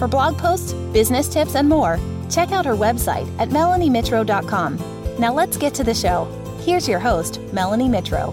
For 0.00 0.08
blog 0.08 0.38
posts, 0.38 0.72
business 0.94 1.28
tips, 1.28 1.56
and 1.56 1.68
more, 1.68 2.00
check 2.30 2.52
out 2.52 2.64
her 2.64 2.72
website 2.72 3.28
at 3.38 3.50
melaniemitro.com. 3.50 4.78
Now 5.18 5.34
let's 5.34 5.58
get 5.58 5.74
to 5.74 5.84
the 5.84 5.92
show. 5.92 6.24
Here's 6.62 6.88
your 6.88 6.98
host, 6.98 7.38
Melanie 7.52 7.90
Mitro. 7.90 8.32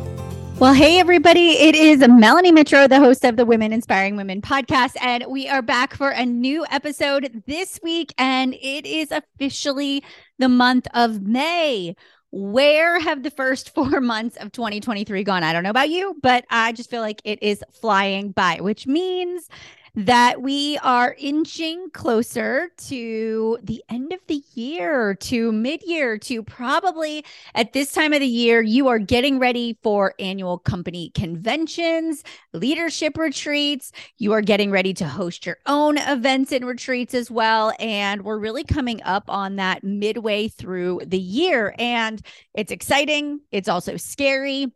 Well, 0.59 0.73
hey, 0.73 0.97
everybody. 0.97 1.49
It 1.59 1.75
is 1.75 1.99
Melanie 2.07 2.53
Mitro, 2.53 2.87
the 2.87 3.01
host 3.01 3.25
of 3.25 3.35
the 3.35 3.45
Women 3.45 3.73
Inspiring 3.73 4.15
Women 4.15 4.41
podcast. 4.41 4.95
And 5.01 5.25
we 5.27 5.49
are 5.49 5.61
back 5.61 5.93
for 5.93 6.11
a 6.11 6.25
new 6.25 6.65
episode 6.71 7.43
this 7.47 7.81
week. 7.83 8.13
And 8.17 8.53
it 8.53 8.85
is 8.85 9.11
officially 9.11 10.05
the 10.39 10.47
month 10.47 10.87
of 10.93 11.23
May. 11.23 11.97
Where 12.31 12.99
have 12.99 13.23
the 13.23 13.31
first 13.31 13.69
four 13.75 13.99
months 13.99 14.37
of 14.37 14.53
2023 14.53 15.21
gone? 15.25 15.43
I 15.43 15.51
don't 15.51 15.63
know 15.63 15.69
about 15.69 15.89
you, 15.89 16.15
but 16.21 16.45
I 16.49 16.71
just 16.71 16.89
feel 16.89 17.01
like 17.01 17.21
it 17.25 17.43
is 17.43 17.61
flying 17.73 18.31
by, 18.31 18.59
which 18.61 18.87
means 18.87 19.49
that 19.97 20.43
we 20.43 20.77
are 20.83 21.15
inching 21.17 21.89
closer 21.89 22.69
to 22.77 23.57
the 23.63 23.83
end 23.89 24.13
of 24.13 24.19
the 24.27 24.43
year, 24.53 25.15
to 25.15 25.51
mid 25.51 25.81
year, 25.81 26.19
to 26.19 26.43
probably 26.43 27.25
at 27.55 27.73
this 27.73 27.91
time 27.91 28.13
of 28.13 28.19
the 28.19 28.27
year, 28.27 28.61
you 28.61 28.89
are 28.89 28.99
getting 28.99 29.39
ready 29.39 29.75
for 29.81 30.13
annual 30.19 30.59
company 30.59 31.09
conventions, 31.15 32.23
leadership 32.53 33.17
retreats. 33.17 33.91
You 34.19 34.33
are 34.33 34.41
getting 34.41 34.69
ready 34.69 34.93
to 34.93 35.07
host 35.07 35.47
your 35.47 35.57
own 35.65 35.97
events 35.97 36.51
and 36.51 36.63
retreats 36.63 37.15
as 37.15 37.31
well. 37.31 37.73
And 37.79 38.23
we're 38.23 38.37
really 38.37 38.65
coming 38.65 39.01
up 39.01 39.23
on 39.29 39.55
that 39.55 39.83
midway 39.83 40.47
through 40.47 41.01
the 41.07 41.17
year. 41.17 41.73
And 41.79 42.21
it's 42.53 42.71
exciting, 42.71 43.39
it's 43.51 43.67
also 43.67 43.97
scary 43.97 44.71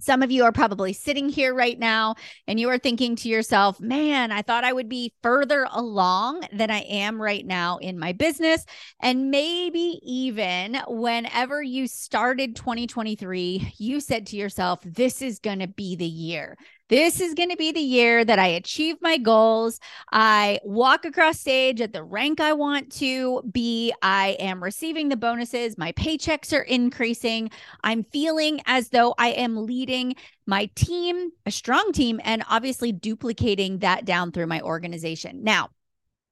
some 0.00 0.22
of 0.22 0.30
you 0.30 0.44
are 0.44 0.52
probably 0.52 0.92
sitting 0.92 1.28
here 1.28 1.54
right 1.54 1.78
now 1.78 2.14
and 2.46 2.60
you 2.60 2.68
are 2.70 2.78
thinking 2.78 3.16
to 3.16 3.28
yourself, 3.28 3.80
man, 3.80 4.30
I 4.30 4.42
thought 4.42 4.64
I 4.64 4.72
would 4.72 4.88
be 4.88 5.12
further 5.22 5.66
along 5.70 6.46
than 6.52 6.70
I 6.70 6.80
am 6.82 7.20
right 7.20 7.44
now 7.44 7.78
in 7.78 7.98
my 7.98 8.12
business. 8.12 8.64
And 9.00 9.30
maybe 9.30 10.00
even 10.02 10.80
whenever 10.86 11.62
you 11.62 11.88
started 11.88 12.54
2023, 12.54 13.74
you 13.78 14.00
said 14.00 14.26
to 14.28 14.36
yourself, 14.36 14.80
this 14.84 15.20
is 15.20 15.40
going 15.40 15.58
to 15.60 15.68
be 15.68 15.96
the 15.96 16.06
year. 16.06 16.56
This 16.88 17.20
is 17.20 17.34
going 17.34 17.50
to 17.50 17.56
be 17.56 17.70
the 17.70 17.80
year 17.80 18.24
that 18.24 18.38
I 18.38 18.46
achieve 18.46 18.96
my 19.02 19.18
goals. 19.18 19.78
I 20.10 20.58
walk 20.64 21.04
across 21.04 21.38
stage 21.38 21.82
at 21.82 21.92
the 21.92 22.02
rank 22.02 22.40
I 22.40 22.54
want 22.54 22.90
to 22.92 23.42
be. 23.52 23.92
I 24.00 24.36
am 24.40 24.62
receiving 24.62 25.10
the 25.10 25.16
bonuses. 25.16 25.76
My 25.76 25.92
paychecks 25.92 26.56
are 26.56 26.62
increasing. 26.62 27.50
I'm 27.84 28.04
feeling 28.04 28.62
as 28.64 28.88
though 28.88 29.14
I 29.18 29.28
am 29.32 29.66
leading 29.66 30.14
my 30.46 30.70
team, 30.76 31.30
a 31.44 31.50
strong 31.50 31.92
team, 31.92 32.22
and 32.24 32.42
obviously 32.48 32.90
duplicating 32.90 33.80
that 33.80 34.06
down 34.06 34.32
through 34.32 34.46
my 34.46 34.62
organization. 34.62 35.44
Now, 35.44 35.68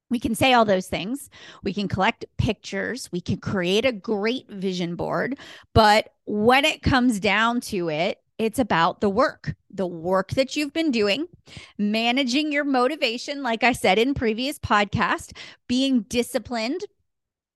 we 0.09 0.19
can 0.19 0.33
say 0.33 0.53
all 0.53 0.65
those 0.65 0.87
things. 0.87 1.29
We 1.63 1.73
can 1.73 1.87
collect 1.87 2.25
pictures. 2.37 3.09
We 3.11 3.21
can 3.21 3.37
create 3.37 3.85
a 3.85 3.91
great 3.91 4.49
vision 4.49 4.95
board. 4.95 5.37
But 5.73 6.09
when 6.25 6.65
it 6.65 6.81
comes 6.81 7.19
down 7.19 7.61
to 7.61 7.89
it, 7.89 8.17
it's 8.37 8.59
about 8.59 9.01
the 9.01 9.09
work, 9.09 9.55
the 9.69 9.87
work 9.87 10.31
that 10.31 10.55
you've 10.55 10.73
been 10.73 10.91
doing, 10.91 11.27
managing 11.77 12.51
your 12.51 12.63
motivation, 12.63 13.43
like 13.43 13.63
I 13.63 13.71
said 13.73 13.97
in 13.97 14.13
previous 14.13 14.59
podcast, 14.59 15.35
being 15.67 16.01
disciplined 16.03 16.81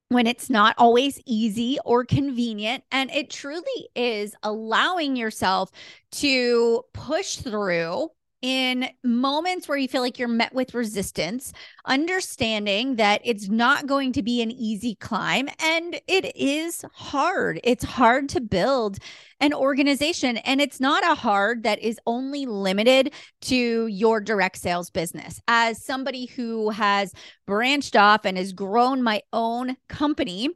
when 0.10 0.28
it's 0.28 0.50
not 0.50 0.76
always 0.78 1.22
easy 1.26 1.78
or 1.86 2.04
convenient. 2.04 2.84
And 2.92 3.10
it 3.12 3.30
truly 3.30 3.90
is 3.96 4.36
allowing 4.44 5.16
yourself 5.16 5.72
to 6.14 6.84
push 6.94 7.38
through 7.38 8.10
in 8.42 8.90
moments 9.04 9.68
where 9.68 9.78
you 9.78 9.88
feel 9.88 10.02
like 10.02 10.18
you're 10.18 10.28
met 10.28 10.54
with 10.54 10.74
resistance, 10.74 11.54
understanding 11.86 12.96
that 12.96 13.22
it's 13.24 13.50
not 13.50 13.88
going 13.88 14.14
to 14.14 14.24
be 14.24 14.42
an 14.42 14.52
easy 14.52 14.96
climb 14.96 15.48
and 15.60 16.00
it 16.08 16.36
is 16.36 16.84
hard. 16.94 17.60
It's 17.64 17.84
hard 17.84 18.30
to 18.30 18.42
build 18.42 18.98
an 19.40 19.54
organization 19.54 20.38
and 20.38 20.62
it's 20.62 20.80
not 20.80 21.04
a 21.04 21.16
hard 21.16 21.64
that 21.64 21.80
is 21.80 22.00
only 22.06 22.46
limited 22.46 23.14
to 23.42 23.88
your 23.88 24.20
direct 24.20 24.58
sales 24.58 24.90
business. 24.90 25.42
As 25.48 25.84
somebody 25.84 26.26
who 26.26 26.70
has 26.70 27.14
branched 27.46 27.96
off 27.96 28.26
and 28.26 28.38
has 28.38 28.54
grown 28.54 29.04
my 29.04 29.22
own 29.34 29.78
company, 29.90 30.50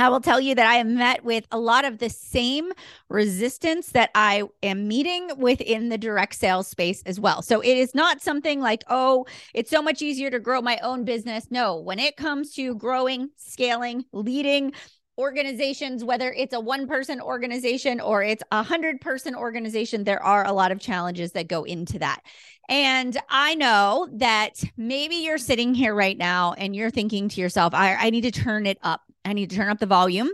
I 0.00 0.08
will 0.08 0.20
tell 0.20 0.40
you 0.40 0.54
that 0.54 0.66
I 0.66 0.76
have 0.76 0.86
met 0.86 1.24
with 1.24 1.46
a 1.52 1.58
lot 1.58 1.84
of 1.84 1.98
the 1.98 2.08
same 2.08 2.72
resistance 3.10 3.90
that 3.90 4.10
I 4.14 4.44
am 4.62 4.88
meeting 4.88 5.30
within 5.36 5.90
the 5.90 5.98
direct 5.98 6.36
sales 6.36 6.68
space 6.68 7.02
as 7.04 7.20
well. 7.20 7.42
So 7.42 7.60
it 7.60 7.76
is 7.76 7.94
not 7.94 8.22
something 8.22 8.60
like, 8.60 8.82
oh, 8.88 9.26
it's 9.52 9.70
so 9.70 9.82
much 9.82 10.00
easier 10.00 10.30
to 10.30 10.40
grow 10.40 10.62
my 10.62 10.78
own 10.78 11.04
business. 11.04 11.48
No, 11.50 11.78
when 11.78 11.98
it 11.98 12.16
comes 12.16 12.54
to 12.54 12.74
growing, 12.76 13.28
scaling, 13.36 14.06
leading, 14.12 14.72
organizations 15.18 16.02
whether 16.02 16.32
it's 16.32 16.54
a 16.54 16.60
one 16.60 16.86
person 16.86 17.20
organization 17.20 18.00
or 18.00 18.22
it's 18.22 18.42
a 18.52 18.62
hundred 18.62 19.02
person 19.02 19.34
organization 19.34 20.02
there 20.04 20.22
are 20.22 20.46
a 20.46 20.52
lot 20.52 20.72
of 20.72 20.80
challenges 20.80 21.32
that 21.32 21.46
go 21.46 21.64
into 21.64 21.98
that 21.98 22.22
and 22.70 23.18
i 23.28 23.54
know 23.56 24.08
that 24.12 24.64
maybe 24.78 25.16
you're 25.16 25.36
sitting 25.36 25.74
here 25.74 25.94
right 25.94 26.16
now 26.16 26.54
and 26.54 26.74
you're 26.74 26.90
thinking 26.90 27.28
to 27.28 27.38
yourself 27.38 27.74
i, 27.74 27.94
I 27.96 28.08
need 28.08 28.22
to 28.22 28.30
turn 28.30 28.64
it 28.64 28.78
up 28.82 29.02
I 29.24 29.32
need 29.32 29.50
to 29.50 29.56
turn 29.56 29.68
up 29.68 29.78
the 29.78 29.86
volume. 29.86 30.30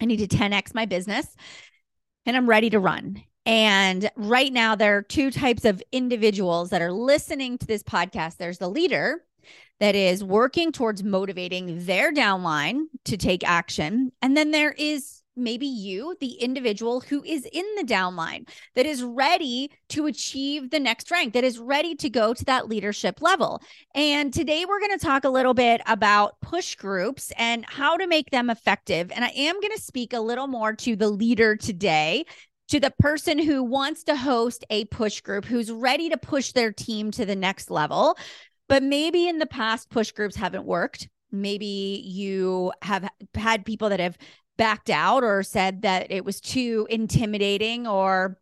I 0.00 0.04
need 0.04 0.28
to 0.28 0.36
10x 0.36 0.74
my 0.74 0.86
business 0.86 1.26
and 2.26 2.36
I'm 2.36 2.48
ready 2.48 2.70
to 2.70 2.78
run. 2.78 3.22
And 3.46 4.10
right 4.16 4.52
now, 4.52 4.74
there 4.74 4.96
are 4.96 5.02
two 5.02 5.30
types 5.30 5.64
of 5.64 5.82
individuals 5.92 6.70
that 6.70 6.82
are 6.82 6.92
listening 6.92 7.58
to 7.58 7.66
this 7.66 7.84
podcast. 7.84 8.36
There's 8.36 8.58
the 8.58 8.68
leader 8.68 9.24
that 9.78 9.94
is 9.94 10.24
working 10.24 10.72
towards 10.72 11.04
motivating 11.04 11.84
their 11.84 12.12
downline 12.12 12.86
to 13.04 13.16
take 13.16 13.48
action. 13.48 14.10
And 14.20 14.36
then 14.36 14.50
there 14.50 14.72
is 14.72 15.15
maybe 15.36 15.66
you, 15.66 16.16
the 16.20 16.32
individual 16.32 17.00
who 17.00 17.22
is 17.24 17.46
in 17.52 17.64
the 17.76 17.84
downline, 17.84 18.48
that 18.74 18.86
is 18.86 19.02
ready 19.02 19.70
to 19.90 20.06
achieve 20.06 20.70
the 20.70 20.80
next 20.80 21.10
rank, 21.10 21.34
that 21.34 21.44
is 21.44 21.58
ready 21.58 21.94
to 21.96 22.08
go 22.08 22.32
to 22.32 22.44
that 22.46 22.68
leadership 22.68 23.20
level. 23.20 23.62
And 23.94 24.32
today 24.32 24.64
we're 24.64 24.80
going 24.80 24.98
to 24.98 25.04
talk 25.04 25.24
a 25.24 25.30
little 25.30 25.54
bit 25.54 25.80
about 25.86 26.40
push 26.40 26.74
groups 26.74 27.32
and 27.36 27.64
how 27.66 27.96
to 27.96 28.06
make 28.06 28.30
them 28.30 28.50
effective. 28.50 29.12
And 29.12 29.24
I 29.24 29.30
am 29.36 29.60
going 29.60 29.74
to 29.74 29.82
speak 29.82 30.12
a 30.12 30.20
little 30.20 30.46
more 30.46 30.74
to 30.74 30.96
the 30.96 31.08
leader 31.08 31.56
today. 31.56 32.24
To 32.70 32.80
the 32.80 32.92
person 32.98 33.38
who 33.38 33.62
wants 33.62 34.02
to 34.04 34.16
host 34.16 34.64
a 34.70 34.86
push 34.86 35.20
group, 35.20 35.44
who's 35.44 35.70
ready 35.70 36.08
to 36.08 36.16
push 36.16 36.50
their 36.50 36.72
team 36.72 37.12
to 37.12 37.24
the 37.24 37.36
next 37.36 37.70
level, 37.70 38.18
but 38.68 38.82
maybe 38.82 39.28
in 39.28 39.38
the 39.38 39.46
past, 39.46 39.88
push 39.88 40.10
groups 40.10 40.34
haven't 40.34 40.64
worked 40.64 41.06
maybe 41.32 42.02
you 42.04 42.72
have 42.82 43.08
had 43.34 43.64
people 43.64 43.88
that 43.90 44.00
have 44.00 44.16
backed 44.56 44.90
out 44.90 45.22
or 45.22 45.42
said 45.42 45.82
that 45.82 46.10
it 46.10 46.24
was 46.24 46.40
too 46.40 46.86
intimidating 46.90 47.86
or 47.86 48.38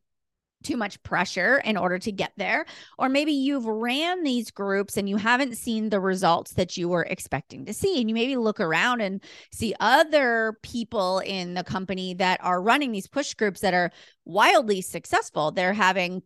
too 0.65 0.77
much 0.77 1.03
pressure 1.03 1.59
in 1.65 1.77
order 1.77 1.99
to 1.99 2.11
get 2.11 2.33
there. 2.37 2.65
Or 2.99 3.09
maybe 3.09 3.33
you've 3.33 3.67
ran 3.67 4.23
these 4.23 4.51
groups 4.51 4.97
and 4.97 5.09
you 5.09 5.17
haven't 5.19 5.57
seen 5.57 5.91
the 5.91 6.01
results 6.01 6.55
that 6.55 6.77
you 6.77 6.89
were 6.89 7.03
expecting 7.05 7.67
to 7.67 7.75
see. 7.75 8.01
And 8.01 8.09
you 8.09 8.15
maybe 8.15 8.37
look 8.37 8.61
around 8.61 9.03
and 9.03 9.23
see 9.53 9.75
other 9.79 10.59
people 10.63 11.21
in 11.21 11.55
the 11.55 11.65
company 11.65 12.15
that 12.15 12.41
are 12.43 12.63
running 12.63 12.93
these 12.93 13.07
push 13.07 13.35
groups 13.35 13.61
that 13.61 13.75
are 13.75 13.93
wildly 14.25 14.81
successful. 14.81 15.53
They're 15.53 15.75
having 15.75 16.23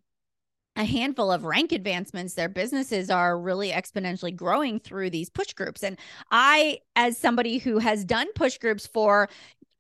a 0.79 0.85
handful 0.85 1.31
of 1.31 1.45
rank 1.45 1.73
advancements 1.73 2.35
their 2.35 2.49
businesses 2.49 3.11
are 3.11 3.39
really 3.39 3.71
exponentially 3.71 4.35
growing 4.35 4.81
through 4.81 5.11
these 5.11 5.29
push 5.29 5.53
groups 5.53 5.83
and 5.83 5.99
i 6.31 6.79
as 6.97 7.19
somebody 7.19 7.59
who 7.59 7.79
has 7.79 8.05
done 8.05 8.27
push 8.35 8.57
groups 8.59 8.87
for 8.87 9.29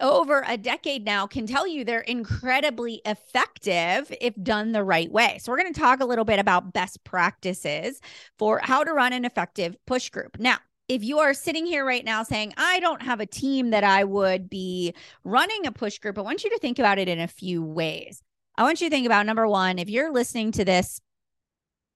over 0.00 0.44
a 0.46 0.56
decade 0.56 1.04
now 1.04 1.26
can 1.26 1.46
tell 1.46 1.66
you 1.66 1.84
they're 1.84 2.00
incredibly 2.00 3.00
effective 3.04 4.12
if 4.20 4.34
done 4.42 4.72
the 4.72 4.84
right 4.84 5.10
way. 5.10 5.38
So, 5.40 5.50
we're 5.50 5.58
going 5.58 5.72
to 5.72 5.80
talk 5.80 6.00
a 6.00 6.04
little 6.04 6.24
bit 6.24 6.38
about 6.38 6.72
best 6.72 7.02
practices 7.04 8.00
for 8.38 8.60
how 8.62 8.84
to 8.84 8.92
run 8.92 9.12
an 9.12 9.24
effective 9.24 9.76
push 9.86 10.10
group. 10.10 10.38
Now, 10.38 10.58
if 10.88 11.04
you 11.04 11.18
are 11.18 11.34
sitting 11.34 11.66
here 11.66 11.84
right 11.84 12.04
now 12.04 12.22
saying, 12.22 12.54
I 12.56 12.80
don't 12.80 13.02
have 13.02 13.20
a 13.20 13.26
team 13.26 13.70
that 13.70 13.84
I 13.84 14.04
would 14.04 14.48
be 14.48 14.94
running 15.22 15.66
a 15.66 15.72
push 15.72 15.98
group, 15.98 16.18
I 16.18 16.22
want 16.22 16.44
you 16.44 16.50
to 16.50 16.58
think 16.58 16.78
about 16.78 16.98
it 16.98 17.08
in 17.08 17.20
a 17.20 17.28
few 17.28 17.62
ways. 17.62 18.22
I 18.58 18.64
want 18.64 18.80
you 18.80 18.88
to 18.88 18.90
think 18.90 19.06
about 19.06 19.24
number 19.24 19.46
one, 19.46 19.78
if 19.78 19.88
you're 19.88 20.12
listening 20.12 20.50
to 20.52 20.64
this, 20.64 21.00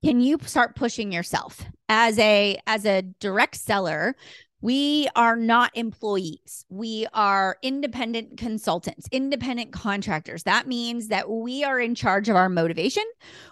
can 0.05 0.21
you 0.21 0.39
start 0.45 0.77
pushing 0.77 1.11
yourself 1.11 1.61
as 1.89 2.17
a 2.21 2.57
as 2.69 2.87
a 2.87 3.03
direct 3.03 3.57
seller 3.57 4.15
We 4.63 5.09
are 5.17 5.35
not 5.35 5.73
employees. 5.75 6.65
We 6.69 7.09
are 7.13 7.57
independent 7.63 8.39
consultants, 8.39 9.09
independent 9.11 9.73
contractors. 9.73 10.45
That 10.45 10.69
means 10.69 11.09
that 11.09 11.29
we 11.29 11.65
are 11.65 11.81
in 11.81 11.97
charge 11.97 12.29
of 12.29 12.37
our 12.37 12.49
motivation. 12.49 13.03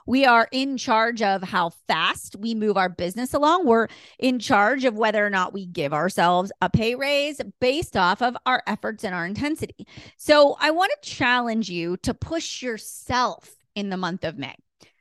We 0.06 0.24
are 0.24 0.46
in 0.52 0.76
charge 0.76 1.20
of 1.20 1.42
how 1.42 1.70
fast 1.88 2.36
we 2.36 2.54
move 2.54 2.76
our 2.76 2.88
business 2.88 3.34
along. 3.34 3.66
We're 3.66 3.88
in 4.20 4.38
charge 4.38 4.84
of 4.84 4.94
whether 4.94 5.26
or 5.26 5.30
not 5.30 5.52
we 5.52 5.66
give 5.66 5.92
ourselves 5.92 6.52
a 6.62 6.70
pay 6.70 6.94
raise 6.94 7.40
based 7.60 7.96
off 7.96 8.22
of 8.22 8.36
our 8.46 8.62
efforts 8.68 9.02
and 9.02 9.12
our 9.12 9.26
intensity. 9.26 9.88
So 10.16 10.56
I 10.60 10.70
want 10.70 10.92
to 11.02 11.10
challenge 11.10 11.68
you 11.68 11.96
to 11.98 12.14
push 12.14 12.62
yourself 12.62 13.56
in 13.74 13.90
the 13.90 13.96
month 13.96 14.22
of 14.22 14.38
May 14.38 14.54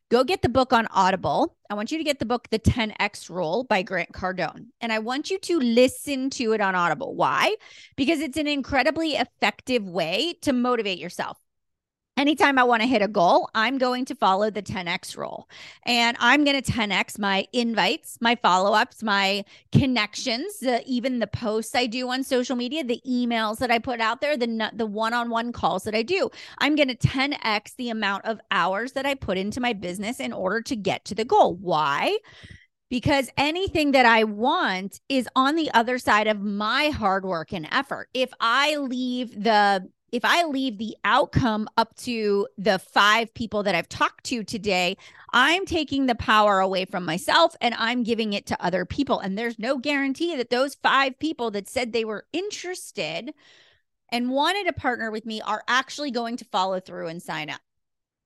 go 0.09 0.23
get 0.23 0.41
the 0.41 0.49
book 0.49 0.73
on 0.73 0.87
Audible. 0.87 1.55
I 1.69 1.75
want 1.75 1.91
you 1.91 1.97
to 1.97 2.03
get 2.03 2.19
the 2.19 2.25
book, 2.25 2.49
The 2.49 2.59
10X 2.59 3.29
Rule 3.29 3.63
by 3.63 3.83
Grant 3.83 4.11
Cardone. 4.11 4.67
And 4.81 4.91
I 4.91 4.99
want 4.99 5.29
you 5.29 5.39
to 5.39 5.59
listen 5.59 6.29
to 6.31 6.53
it 6.53 6.61
on 6.61 6.75
Audible. 6.75 7.15
Why? 7.15 7.55
Because 7.95 8.19
it's 8.19 8.37
an 8.37 8.47
incredibly 8.47 9.11
effective 9.11 9.87
way 9.87 10.35
to 10.41 10.53
motivate 10.53 10.99
yourself 10.99 11.37
anytime 12.19 12.59
I 12.59 12.63
want 12.63 12.81
to 12.81 12.87
hit 12.87 13.01
a 13.01 13.07
goal, 13.07 13.49
I'm 13.55 13.77
going 13.77 14.03
to 14.05 14.15
follow 14.15 14.49
the 14.49 14.61
10x 14.61 15.15
rule. 15.15 15.49
And 15.85 16.17
I'm 16.19 16.43
going 16.43 16.61
to 16.61 16.71
10x 16.71 17.17
my 17.17 17.47
invites, 17.53 18.17
my 18.19 18.35
follow 18.35 18.73
ups, 18.73 19.01
my 19.01 19.45
connections, 19.71 20.59
the, 20.59 20.83
even 20.85 21.19
the 21.19 21.27
posts 21.27 21.73
I 21.75 21.85
do 21.85 22.09
on 22.09 22.23
social 22.23 22.57
media, 22.57 22.83
the 22.83 23.01
emails 23.07 23.59
that 23.59 23.71
I 23.71 23.79
put 23.79 24.01
out 24.01 24.19
there, 24.19 24.35
the, 24.35 24.69
the 24.73 24.85
one 24.85 25.13
on 25.13 25.29
one 25.29 25.53
calls 25.53 25.83
that 25.83 25.95
I 25.95 26.03
do. 26.03 26.29
I'm 26.57 26.75
going 26.75 26.89
to 26.89 26.95
10x 26.95 27.77
the 27.77 27.89
amount 27.89 28.25
of 28.25 28.41
hours 28.51 28.91
that 28.91 29.05
I 29.05 29.15
put 29.15 29.37
into 29.37 29.61
my 29.61 29.71
business 29.71 30.19
in 30.19 30.33
order 30.33 30.61
to 30.63 30.75
get 30.75 31.05
to 31.05 31.15
the 31.15 31.25
goal. 31.25 31.55
Why? 31.55 32.17
because 32.89 33.29
anything 33.37 33.91
that 33.91 34.07
I 34.07 34.23
want 34.23 34.99
is 35.09 35.29
on 35.35 35.55
the 35.55 35.69
other 35.75 35.99
side 35.99 36.25
of 36.25 36.41
my 36.41 36.89
hard 36.89 37.23
work 37.23 37.53
and 37.53 37.67
effort. 37.71 38.09
If 38.15 38.31
I 38.39 38.77
leave 38.77 39.43
the 39.43 39.87
if 40.11 40.25
I 40.25 40.43
leave 40.43 40.77
the 40.77 40.95
outcome 41.03 41.67
up 41.77 41.95
to 41.97 42.47
the 42.57 42.79
five 42.79 43.33
people 43.33 43.63
that 43.63 43.75
I've 43.75 43.89
talked 43.89 44.25
to 44.25 44.43
today, 44.43 44.97
I'm 45.33 45.65
taking 45.65 46.05
the 46.05 46.15
power 46.15 46.59
away 46.59 46.85
from 46.85 47.05
myself 47.05 47.55
and 47.61 47.75
I'm 47.75 48.03
giving 48.03 48.33
it 48.33 48.45
to 48.47 48.63
other 48.63 48.85
people. 48.85 49.19
And 49.19 49.37
there's 49.37 49.59
no 49.59 49.77
guarantee 49.77 50.35
that 50.35 50.49
those 50.49 50.75
five 50.75 51.17
people 51.19 51.51
that 51.51 51.67
said 51.67 51.91
they 51.91 52.05
were 52.05 52.25
interested 52.33 53.33
and 54.11 54.31
wanted 54.31 54.65
to 54.65 54.73
partner 54.73 55.11
with 55.11 55.25
me 55.25 55.41
are 55.41 55.63
actually 55.67 56.11
going 56.11 56.37
to 56.37 56.45
follow 56.45 56.79
through 56.79 57.07
and 57.07 57.21
sign 57.21 57.49
up. 57.49 57.61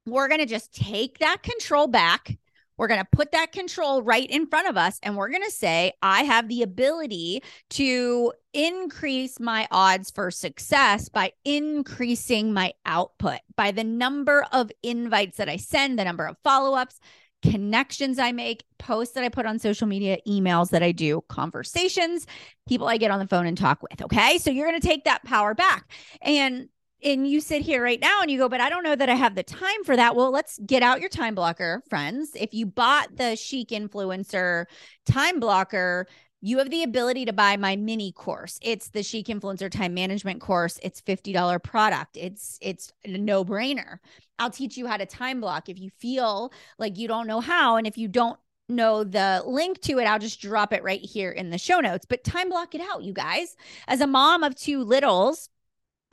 We're 0.05 0.27
going 0.27 0.41
to 0.41 0.45
just 0.45 0.73
take 0.73 1.19
that 1.19 1.43
control 1.43 1.87
back 1.87 2.37
we're 2.77 2.87
going 2.87 2.99
to 2.99 3.07
put 3.11 3.31
that 3.31 3.51
control 3.51 4.01
right 4.01 4.29
in 4.29 4.47
front 4.47 4.67
of 4.67 4.77
us 4.77 4.99
and 5.03 5.15
we're 5.15 5.29
going 5.29 5.43
to 5.43 5.51
say, 5.51 5.93
I 6.01 6.23
have 6.23 6.47
the 6.47 6.63
ability 6.63 7.43
to 7.71 8.33
increase 8.53 9.39
my 9.39 9.67
odds 9.71 10.11
for 10.11 10.31
success 10.31 11.09
by 11.09 11.31
increasing 11.45 12.53
my 12.53 12.73
output, 12.85 13.39
by 13.55 13.71
the 13.71 13.83
number 13.83 14.45
of 14.51 14.71
invites 14.81 15.37
that 15.37 15.49
I 15.49 15.57
send, 15.57 15.97
the 15.97 16.03
number 16.03 16.25
of 16.25 16.37
follow 16.43 16.75
ups, 16.77 16.99
connections 17.43 18.19
I 18.19 18.31
make, 18.31 18.63
posts 18.79 19.15
that 19.15 19.23
I 19.23 19.29
put 19.29 19.45
on 19.45 19.59
social 19.59 19.87
media, 19.87 20.17
emails 20.27 20.69
that 20.69 20.81
I 20.81 20.91
do, 20.91 21.23
conversations, 21.27 22.25
people 22.67 22.87
I 22.87 22.97
get 22.97 23.11
on 23.11 23.19
the 23.19 23.27
phone 23.27 23.45
and 23.45 23.57
talk 23.57 23.81
with. 23.83 24.01
Okay. 24.01 24.37
So 24.37 24.49
you're 24.49 24.67
going 24.67 24.79
to 24.79 24.87
take 24.87 25.03
that 25.05 25.23
power 25.25 25.53
back. 25.53 25.91
And 26.21 26.69
and 27.03 27.27
you 27.27 27.41
sit 27.41 27.61
here 27.61 27.83
right 27.83 27.99
now 27.99 28.21
and 28.21 28.31
you 28.31 28.37
go, 28.37 28.49
but 28.49 28.61
I 28.61 28.69
don't 28.69 28.83
know 28.83 28.95
that 28.95 29.09
I 29.09 29.15
have 29.15 29.35
the 29.35 29.43
time 29.43 29.83
for 29.83 29.95
that. 29.95 30.15
Well, 30.15 30.31
let's 30.31 30.59
get 30.65 30.83
out 30.83 30.99
your 30.99 31.09
time 31.09 31.35
blocker, 31.35 31.83
friends. 31.89 32.31
If 32.35 32.53
you 32.53 32.65
bought 32.65 33.15
the 33.15 33.35
chic 33.35 33.69
influencer 33.69 34.65
time 35.05 35.39
blocker, 35.39 36.07
you 36.45 36.57
have 36.57 36.69
the 36.69 36.83
ability 36.83 37.23
to 37.25 37.33
buy 37.33 37.55
my 37.55 37.77
mini 37.77 38.11
course. 38.11 38.59
It's 38.61 38.89
the 38.89 39.01
Chic 39.01 39.27
Influencer 39.27 39.71
Time 39.71 39.93
Management 39.93 40.41
course. 40.41 40.77
It's 40.83 41.01
$50 41.01 41.63
product. 41.63 42.17
It's 42.17 42.59
it's 42.61 42.91
a 43.05 43.17
no-brainer. 43.17 43.99
I'll 44.39 44.49
teach 44.49 44.75
you 44.75 44.85
how 44.85 44.97
to 44.97 45.05
time 45.05 45.39
block 45.39 45.69
if 45.69 45.79
you 45.79 45.89
feel 45.99 46.51
like 46.77 46.97
you 46.97 47.07
don't 47.07 47.27
know 47.27 47.39
how 47.39 47.77
and 47.77 47.87
if 47.87 47.97
you 47.97 48.09
don't 48.09 48.37
know 48.67 49.05
the 49.05 49.41
link 49.45 49.79
to 49.83 49.99
it, 49.99 50.03
I'll 50.03 50.19
just 50.19 50.41
drop 50.41 50.73
it 50.73 50.83
right 50.83 50.99
here 50.99 51.31
in 51.31 51.49
the 51.49 51.57
show 51.57 51.79
notes. 51.79 52.05
But 52.05 52.25
time 52.25 52.49
block 52.49 52.75
it 52.75 52.81
out, 52.81 53.03
you 53.03 53.13
guys. 53.13 53.55
As 53.87 54.01
a 54.01 54.07
mom 54.07 54.43
of 54.43 54.53
two 54.53 54.83
littles, 54.83 55.49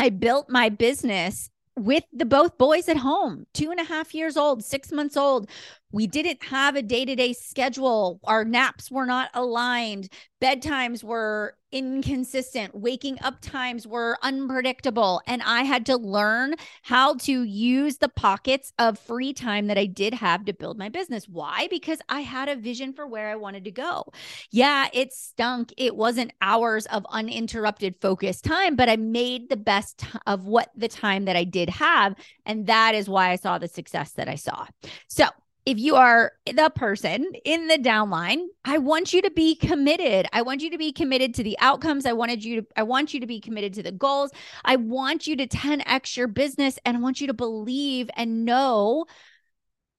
I 0.00 0.08
built 0.08 0.48
my 0.48 0.70
business 0.70 1.50
with 1.76 2.04
the 2.10 2.24
both 2.24 2.56
boys 2.56 2.88
at 2.88 2.96
home, 2.96 3.44
two 3.52 3.70
and 3.70 3.78
a 3.78 3.84
half 3.84 4.14
years 4.14 4.34
old, 4.34 4.64
six 4.64 4.90
months 4.90 5.14
old, 5.14 5.46
we 5.92 6.06
didn't 6.06 6.42
have 6.44 6.76
a 6.76 6.82
day 6.82 7.04
to 7.04 7.14
day 7.14 7.32
schedule. 7.32 8.20
Our 8.24 8.44
naps 8.44 8.90
were 8.90 9.06
not 9.06 9.30
aligned. 9.34 10.08
Bedtimes 10.40 11.04
were 11.04 11.54
inconsistent. 11.72 12.74
Waking 12.74 13.18
up 13.22 13.40
times 13.40 13.86
were 13.86 14.18
unpredictable. 14.22 15.20
And 15.26 15.42
I 15.42 15.62
had 15.62 15.86
to 15.86 15.96
learn 15.96 16.54
how 16.82 17.14
to 17.16 17.42
use 17.42 17.98
the 17.98 18.08
pockets 18.08 18.72
of 18.78 18.98
free 18.98 19.32
time 19.32 19.66
that 19.68 19.78
I 19.78 19.86
did 19.86 20.14
have 20.14 20.44
to 20.46 20.52
build 20.52 20.78
my 20.78 20.88
business. 20.88 21.28
Why? 21.28 21.68
Because 21.70 22.00
I 22.08 22.20
had 22.20 22.48
a 22.48 22.56
vision 22.56 22.92
for 22.92 23.06
where 23.06 23.28
I 23.28 23.36
wanted 23.36 23.64
to 23.64 23.70
go. 23.70 24.04
Yeah, 24.50 24.88
it 24.92 25.12
stunk. 25.12 25.72
It 25.76 25.94
wasn't 25.96 26.32
hours 26.40 26.86
of 26.86 27.06
uninterrupted 27.10 27.96
focused 28.00 28.44
time, 28.44 28.76
but 28.76 28.88
I 28.88 28.96
made 28.96 29.48
the 29.48 29.56
best 29.56 30.04
of 30.26 30.46
what 30.46 30.70
the 30.76 30.88
time 30.88 31.26
that 31.26 31.36
I 31.36 31.44
did 31.44 31.68
have. 31.68 32.14
And 32.46 32.66
that 32.66 32.94
is 32.94 33.08
why 33.08 33.30
I 33.30 33.36
saw 33.36 33.58
the 33.58 33.68
success 33.68 34.12
that 34.12 34.28
I 34.28 34.34
saw. 34.36 34.66
So, 35.08 35.26
if 35.66 35.78
you 35.78 35.96
are 35.96 36.32
the 36.46 36.70
person 36.74 37.32
in 37.44 37.68
the 37.68 37.76
downline, 37.76 38.46
I 38.64 38.78
want 38.78 39.12
you 39.12 39.22
to 39.22 39.30
be 39.30 39.54
committed. 39.54 40.26
I 40.32 40.42
want 40.42 40.62
you 40.62 40.70
to 40.70 40.78
be 40.78 40.92
committed 40.92 41.34
to 41.34 41.42
the 41.42 41.58
outcomes. 41.60 42.06
I 42.06 42.12
wanted 42.12 42.44
you 42.44 42.62
to 42.62 42.66
I 42.76 42.82
want 42.82 43.12
you 43.12 43.20
to 43.20 43.26
be 43.26 43.40
committed 43.40 43.74
to 43.74 43.82
the 43.82 43.92
goals. 43.92 44.30
I 44.64 44.76
want 44.76 45.26
you 45.26 45.36
to 45.36 45.46
10x 45.46 46.16
your 46.16 46.28
business 46.28 46.78
and 46.84 46.96
I 46.96 47.00
want 47.00 47.20
you 47.20 47.26
to 47.26 47.34
believe 47.34 48.10
and 48.16 48.44
know 48.44 49.04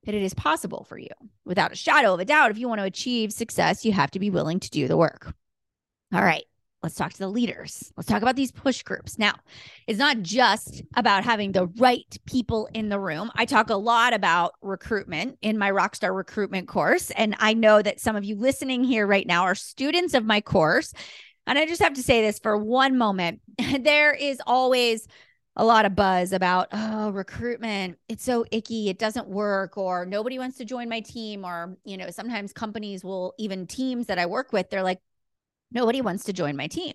that 0.06 0.16
it 0.16 0.24
is 0.24 0.34
possible 0.34 0.86
for 0.90 0.98
you. 0.98 1.10
Without 1.46 1.72
a 1.72 1.76
shadow 1.76 2.14
of 2.16 2.20
a 2.20 2.26
doubt, 2.26 2.52
if 2.52 2.58
you 2.58 2.68
want 2.68 2.80
to 2.80 2.86
achieve 2.86 3.32
success, 3.32 3.86
you 3.86 3.92
have 3.92 4.12
to 4.12 4.20
be 4.20 4.32
willing 4.32 4.60
to 4.60 4.70
do 4.70 4.88
the 4.88 4.98
work. 4.98 5.34
All 6.14 6.24
right 6.24 6.46
let's 6.84 6.96
talk 6.96 7.14
to 7.14 7.20
the 7.20 7.28
leaders. 7.28 7.92
Let's 7.96 8.10
talk 8.10 8.22
about 8.22 8.36
these 8.36 8.52
push 8.52 8.82
groups. 8.84 9.20
Now, 9.20 9.36
it's 9.88 10.00
not 10.00 10.22
just 10.22 10.82
about 10.96 11.24
having 11.24 11.52
the 11.52 11.68
right 11.78 12.18
people 12.26 12.68
in 12.74 12.90
the 12.90 13.00
room. 13.00 13.32
I 13.36 13.46
talk 13.46 13.70
a 13.70 13.76
lot 13.76 14.14
about 14.14 14.54
recruitment 14.62 15.38
in 15.42 15.58
my 15.58 15.72
Rockstar 15.72 16.16
recruitment 16.16 16.68
course. 16.68 17.12
And 17.12 17.36
I 17.40 17.54
know 17.54 17.82
that 17.82 18.00
some 18.00 18.16
of 18.16 18.24
you 18.24 18.36
listening 18.36 18.84
here 18.84 19.06
right 19.06 19.28
now 19.28 19.44
are 19.44 19.56
students 19.56 20.14
of 20.14 20.26
my 20.26 20.42
course. 20.42 20.94
And 21.46 21.58
I 21.58 21.66
just 21.66 21.82
have 21.82 21.94
to 21.94 22.04
say 22.04 22.22
this 22.22 22.40
for 22.40 22.58
one 22.58 22.98
moment 22.98 23.42
there 23.82 24.14
is 24.14 24.42
always 24.46 25.08
a 25.58 25.66
lot 25.66 25.86
of 25.86 25.96
buzz 25.96 26.32
about 26.32 26.70
oh 26.72 27.10
recruitment 27.10 27.98
it's 28.08 28.24
so 28.24 28.46
icky 28.52 28.88
it 28.88 28.98
doesn't 28.98 29.28
work 29.28 29.78
or 29.78 30.06
nobody 30.06 30.40
wants 30.40 30.58
to 30.58 30.64
join 30.64 30.88
my 30.88 31.02
team 31.02 31.44
or 31.44 31.78
you 31.84 31.98
know 31.98 32.10
sometimes 32.10 32.54
companies 32.54 33.04
will 33.04 33.34
even 33.38 33.68
teams 33.68 34.08
that 34.08 34.18
i 34.18 34.26
work 34.26 34.54
with 34.54 34.70
they're 34.70 34.82
like 34.82 35.00
Nobody 35.72 36.02
wants 36.02 36.26
to 36.26 36.34
join 36.34 36.56
my 36.56 36.68
team. 36.68 36.94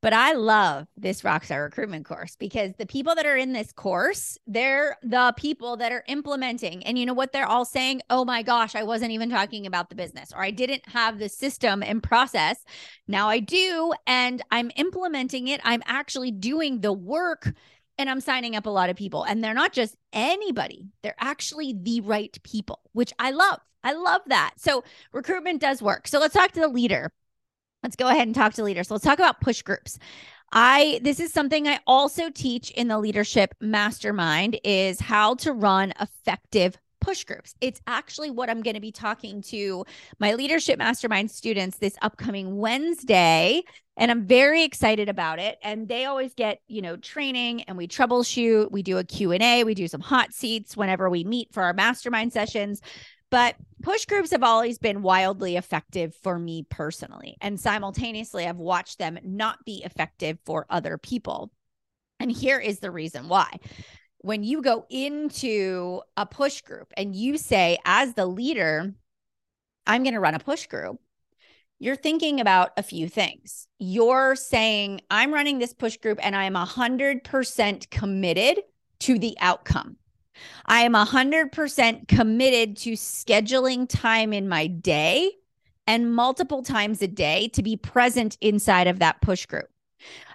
But 0.00 0.12
I 0.12 0.34
love 0.34 0.86
this 0.96 1.22
Rockstar 1.22 1.64
recruitment 1.64 2.04
course 2.04 2.36
because 2.36 2.72
the 2.78 2.86
people 2.86 3.16
that 3.16 3.26
are 3.26 3.36
in 3.36 3.52
this 3.52 3.72
course, 3.72 4.38
they're 4.46 4.96
the 5.02 5.34
people 5.36 5.76
that 5.78 5.90
are 5.90 6.04
implementing. 6.06 6.84
And 6.84 6.96
you 6.96 7.04
know 7.04 7.14
what? 7.14 7.32
They're 7.32 7.48
all 7.48 7.64
saying, 7.64 8.02
oh 8.08 8.24
my 8.24 8.42
gosh, 8.44 8.76
I 8.76 8.84
wasn't 8.84 9.10
even 9.10 9.28
talking 9.28 9.66
about 9.66 9.88
the 9.88 9.96
business, 9.96 10.32
or 10.32 10.40
I 10.40 10.52
didn't 10.52 10.88
have 10.88 11.18
the 11.18 11.28
system 11.28 11.82
and 11.82 12.00
process. 12.00 12.64
Now 13.08 13.28
I 13.28 13.40
do. 13.40 13.92
And 14.06 14.40
I'm 14.52 14.70
implementing 14.76 15.48
it. 15.48 15.60
I'm 15.64 15.82
actually 15.84 16.30
doing 16.30 16.80
the 16.80 16.92
work 16.92 17.52
and 17.98 18.08
I'm 18.08 18.20
signing 18.20 18.54
up 18.54 18.66
a 18.66 18.70
lot 18.70 18.90
of 18.90 18.96
people. 18.96 19.24
And 19.24 19.42
they're 19.42 19.52
not 19.52 19.72
just 19.72 19.96
anybody, 20.12 20.86
they're 21.02 21.16
actually 21.18 21.74
the 21.76 22.02
right 22.02 22.38
people, 22.44 22.82
which 22.92 23.12
I 23.18 23.32
love. 23.32 23.58
I 23.82 23.94
love 23.94 24.22
that. 24.26 24.54
So 24.58 24.84
recruitment 25.12 25.60
does 25.60 25.82
work. 25.82 26.06
So 26.06 26.20
let's 26.20 26.34
talk 26.34 26.52
to 26.52 26.60
the 26.60 26.68
leader 26.68 27.10
let's 27.82 27.96
go 27.96 28.08
ahead 28.08 28.26
and 28.26 28.34
talk 28.34 28.54
to 28.54 28.64
leaders. 28.64 28.88
So 28.88 28.94
let's 28.94 29.04
talk 29.04 29.18
about 29.18 29.40
push 29.40 29.62
groups. 29.62 29.98
I 30.52 31.00
this 31.02 31.20
is 31.20 31.32
something 31.32 31.68
I 31.68 31.80
also 31.86 32.30
teach 32.30 32.70
in 32.70 32.88
the 32.88 32.98
leadership 32.98 33.54
mastermind 33.60 34.58
is 34.64 35.00
how 35.00 35.34
to 35.36 35.52
run 35.52 35.92
effective 36.00 36.78
push 37.00 37.24
groups. 37.24 37.54
It's 37.60 37.80
actually 37.86 38.30
what 38.30 38.50
I'm 38.50 38.62
going 38.62 38.74
to 38.74 38.80
be 38.80 38.92
talking 38.92 39.42
to 39.42 39.84
my 40.18 40.34
leadership 40.34 40.78
mastermind 40.78 41.30
students 41.30 41.78
this 41.78 41.96
upcoming 42.02 42.56
Wednesday 42.56 43.62
and 43.96 44.10
I'm 44.10 44.26
very 44.26 44.62
excited 44.62 45.08
about 45.08 45.38
it 45.38 45.58
and 45.62 45.88
they 45.88 46.04
always 46.06 46.34
get, 46.34 46.60
you 46.66 46.82
know, 46.82 46.96
training 46.96 47.62
and 47.62 47.76
we 47.76 47.88
troubleshoot, 47.88 48.70
we 48.70 48.82
do 48.82 48.98
a 48.98 49.04
Q&A, 49.04 49.64
we 49.64 49.74
do 49.74 49.88
some 49.88 50.00
hot 50.00 50.32
seats 50.32 50.76
whenever 50.76 51.10
we 51.10 51.24
meet 51.24 51.52
for 51.52 51.62
our 51.62 51.72
mastermind 51.72 52.32
sessions. 52.32 52.80
But 53.30 53.56
push 53.82 54.06
groups 54.06 54.30
have 54.30 54.42
always 54.42 54.78
been 54.78 55.02
wildly 55.02 55.56
effective 55.56 56.14
for 56.22 56.38
me 56.38 56.64
personally. 56.68 57.36
And 57.40 57.60
simultaneously, 57.60 58.46
I've 58.46 58.56
watched 58.56 58.98
them 58.98 59.18
not 59.22 59.64
be 59.64 59.82
effective 59.84 60.38
for 60.46 60.66
other 60.70 60.96
people. 60.98 61.50
And 62.20 62.32
here 62.32 62.58
is 62.58 62.80
the 62.80 62.90
reason 62.90 63.28
why. 63.28 63.58
When 64.18 64.42
you 64.42 64.62
go 64.62 64.86
into 64.90 66.00
a 66.16 66.26
push 66.26 66.62
group 66.62 66.92
and 66.96 67.14
you 67.14 67.38
say, 67.38 67.78
as 67.84 68.14
the 68.14 68.26
leader, 68.26 68.94
I'm 69.86 70.02
going 70.02 70.14
to 70.14 70.20
run 70.20 70.34
a 70.34 70.40
push 70.40 70.66
group, 70.66 70.98
you're 71.78 71.96
thinking 71.96 72.40
about 72.40 72.72
a 72.76 72.82
few 72.82 73.08
things. 73.08 73.68
You're 73.78 74.34
saying, 74.34 75.02
I'm 75.10 75.32
running 75.32 75.58
this 75.58 75.72
push 75.72 75.96
group 75.96 76.18
and 76.22 76.34
I'm 76.34 76.54
100% 76.54 77.90
committed 77.90 78.60
to 79.00 79.18
the 79.18 79.36
outcome. 79.40 79.96
I 80.66 80.80
am 80.82 80.92
100% 80.92 82.08
committed 82.08 82.76
to 82.78 82.92
scheduling 82.92 83.88
time 83.88 84.32
in 84.32 84.48
my 84.48 84.66
day 84.66 85.32
and 85.86 86.14
multiple 86.14 86.62
times 86.62 87.00
a 87.02 87.08
day 87.08 87.48
to 87.48 87.62
be 87.62 87.76
present 87.76 88.36
inside 88.40 88.86
of 88.86 88.98
that 88.98 89.20
push 89.20 89.46
group. 89.46 89.68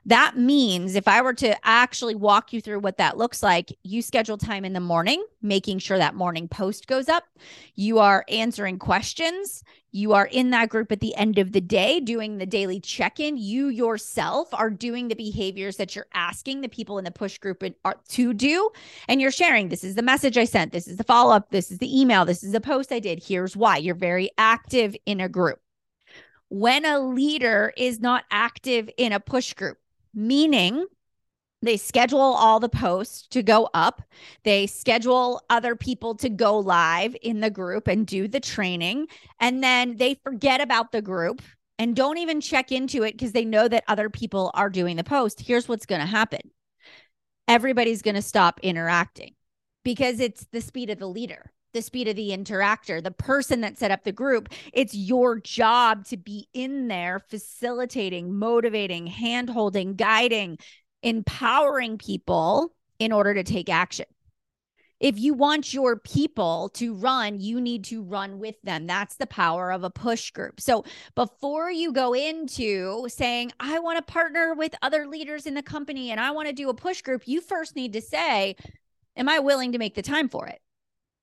That 0.05 0.38
means 0.38 0.96
if 0.96 1.08
I 1.08 1.22
were 1.22 1.34
to 1.36 1.55
actually 1.65 2.15
walk 2.15 2.51
you 2.51 2.62
through 2.62 2.79
what 2.79 2.98
that 2.98 3.17
looks 3.17 3.41
like, 3.41 3.77
you 3.84 4.01
schedule 4.01 4.38
time 4.38 4.65
in 4.65 4.74
the 4.74 4.79
morning, 4.79 5.24
making 5.41 5.79
sure 5.79 5.98
that 5.98 6.15
morning 6.15 6.48
post 6.48 6.88
goes 6.88 7.08
up. 7.08 7.24
You 7.75 8.00
are 8.00 8.25
answering 8.27 8.79
questions. 8.79 9.63
You 9.91 10.13
are 10.13 10.25
in 10.25 10.50
that 10.50 10.70
group 10.70 10.91
at 10.91 11.00
the 11.00 11.15
end 11.15 11.38
of 11.38 11.51
the 11.51 11.62
day 11.62 12.00
doing 12.00 12.38
the 12.38 12.46
daily 12.46 12.79
check 12.79 13.20
in. 13.20 13.38
You 13.38 13.67
yourself 13.67 14.50
are 14.53 14.72
doing 14.72 15.08
the 15.08 15.15
behaviors 15.15 15.77
that 15.77 15.96
you're 15.96 16.08
asking 16.13 16.62
the 16.62 16.67
people 16.67 16.98
in 16.98 17.05
the 17.05 17.12
push 17.12 17.38
group 17.38 17.63
uh, 17.86 17.93
to 18.10 18.34
do. 18.34 18.72
And 19.08 19.22
you're 19.22 19.32
sharing 19.32 19.70
this 19.70 19.84
is 19.84 19.96
the 19.96 20.01
message 20.01 20.38
I 20.38 20.46
sent. 20.46 20.74
This 20.74 20.88
is 20.88 20.98
the 20.98 21.03
follow 21.03 21.34
up. 21.34 21.51
This 21.51 21.72
is 21.72 21.77
the 21.77 22.01
email. 22.01 22.25
This 22.25 22.43
is 22.43 22.51
the 22.51 22.60
post 22.60 22.91
I 22.91 23.00
did. 23.00 23.24
Here's 23.24 23.55
why. 23.55 23.77
You're 23.77 23.96
very 23.96 24.32
active 24.38 24.96
in 25.05 25.22
a 25.22 25.29
group. 25.29 25.60
When 26.53 26.86
a 26.86 27.00
leader 27.00 27.74
is 27.75 28.00
not 28.00 28.25
active 28.29 28.88
in 28.95 29.12
a 29.12 29.19
push 29.19 29.55
group, 29.55 29.79
meaning 30.13 30.86
they 31.63 31.77
schedule 31.77 32.19
all 32.19 32.60
the 32.60 32.69
posts 32.69 33.25
to 33.29 33.41
go 33.41 33.72
up. 33.74 34.03
They 34.43 34.67
schedule 34.67 35.41
other 35.50 35.75
people 35.75 36.13
to 36.17 36.29
go 36.29 36.60
live 36.60 37.15
in 37.24 37.39
the 37.39 37.50
group 37.50 37.88
and 37.88 38.05
do 38.05 38.27
the 38.27 38.39
training. 38.39 39.07
And 39.39 39.63
then 39.63 39.98
they 39.98 40.19
forget 40.24 40.62
about 40.62 40.91
the 40.91 41.01
group 41.01 41.41
and 41.79 41.95
don't 41.95 42.19
even 42.19 42.39
check 42.39 42.72
into 42.72 43.01
it 43.01 43.13
because 43.13 43.31
they 43.31 43.45
know 43.45 43.67
that 43.67 43.83
other 43.88 44.12
people 44.12 44.51
are 44.53 44.69
doing 44.69 44.95
the 44.95 45.03
post. 45.03 45.41
Here's 45.41 45.67
what's 45.67 45.88
going 45.88 46.01
to 46.01 46.07
happen 46.07 46.51
everybody's 47.48 48.03
going 48.03 48.13
to 48.13 48.22
stop 48.22 48.60
interacting 48.62 49.33
because 49.83 50.19
it's 50.19 50.45
the 50.51 50.62
speed 50.62 50.91
of 50.91 51.00
the 51.00 51.07
leader 51.07 51.51
the 51.74 51.82
speed 51.82 52.08
of 52.08 52.15
the 52.15 52.30
interactor, 52.30 53.03
the 53.03 53.12
person 53.12 53.62
that 53.62 53.77
set 53.77 53.92
up 53.92 54.03
the 54.03 54.12
group. 54.12 54.50
It's 54.72 54.96
your 54.96 55.39
job 55.39 56.06
to 56.06 56.18
be 56.18 56.48
in 56.53 56.88
there 56.88 57.20
facilitating, 57.20 58.34
motivating, 58.34 59.08
hand 59.08 59.50
holding, 59.50 59.96
guiding, 59.96 60.58
empowering 61.01 61.98
people 61.98 62.74
in 63.00 63.12
order 63.12 63.34
to 63.34 63.44
take 63.44 63.70
action. 63.70 64.06
If 65.00 65.20
you 65.20 65.34
want 65.34 65.74
your 65.74 65.98
people 65.98 66.70
to 66.75 66.96
run, 66.96 67.42
you 67.42 67.60
need 67.60 67.84
to 67.86 68.01
run 68.01 68.39
with 68.39 68.56
them. 68.63 68.88
That's 68.88 69.18
the 69.18 69.27
power 69.27 69.70
of 69.70 69.84
a 69.84 69.89
push 69.89 70.32
group. 70.32 70.62
So 70.62 70.86
before 71.13 71.70
you 71.70 71.92
go 71.92 72.13
into 72.13 73.10
saying, 73.10 73.51
I 73.60 73.80
want 73.80 73.98
to 73.98 74.13
partner 74.13 74.53
with 74.53 74.74
other 74.82 75.06
leaders 75.06 75.46
in 75.46 75.56
the 75.56 75.62
company 75.62 76.12
and 76.12 76.22
I 76.22 76.32
want 76.32 76.48
to 76.48 76.53
do 76.53 76.70
a 76.70 76.74
push 76.74 77.01
group, 77.01 77.24
you 77.27 77.42
first 77.42 77.75
need 77.75 77.92
to 77.94 78.01
say, 78.01 78.56
Am 79.15 79.30
I 79.30 79.39
willing 79.39 79.74
to 79.74 79.77
make 79.77 79.94
the 79.94 80.01
time 80.01 80.30
for 80.30 80.48
it? 80.48 80.60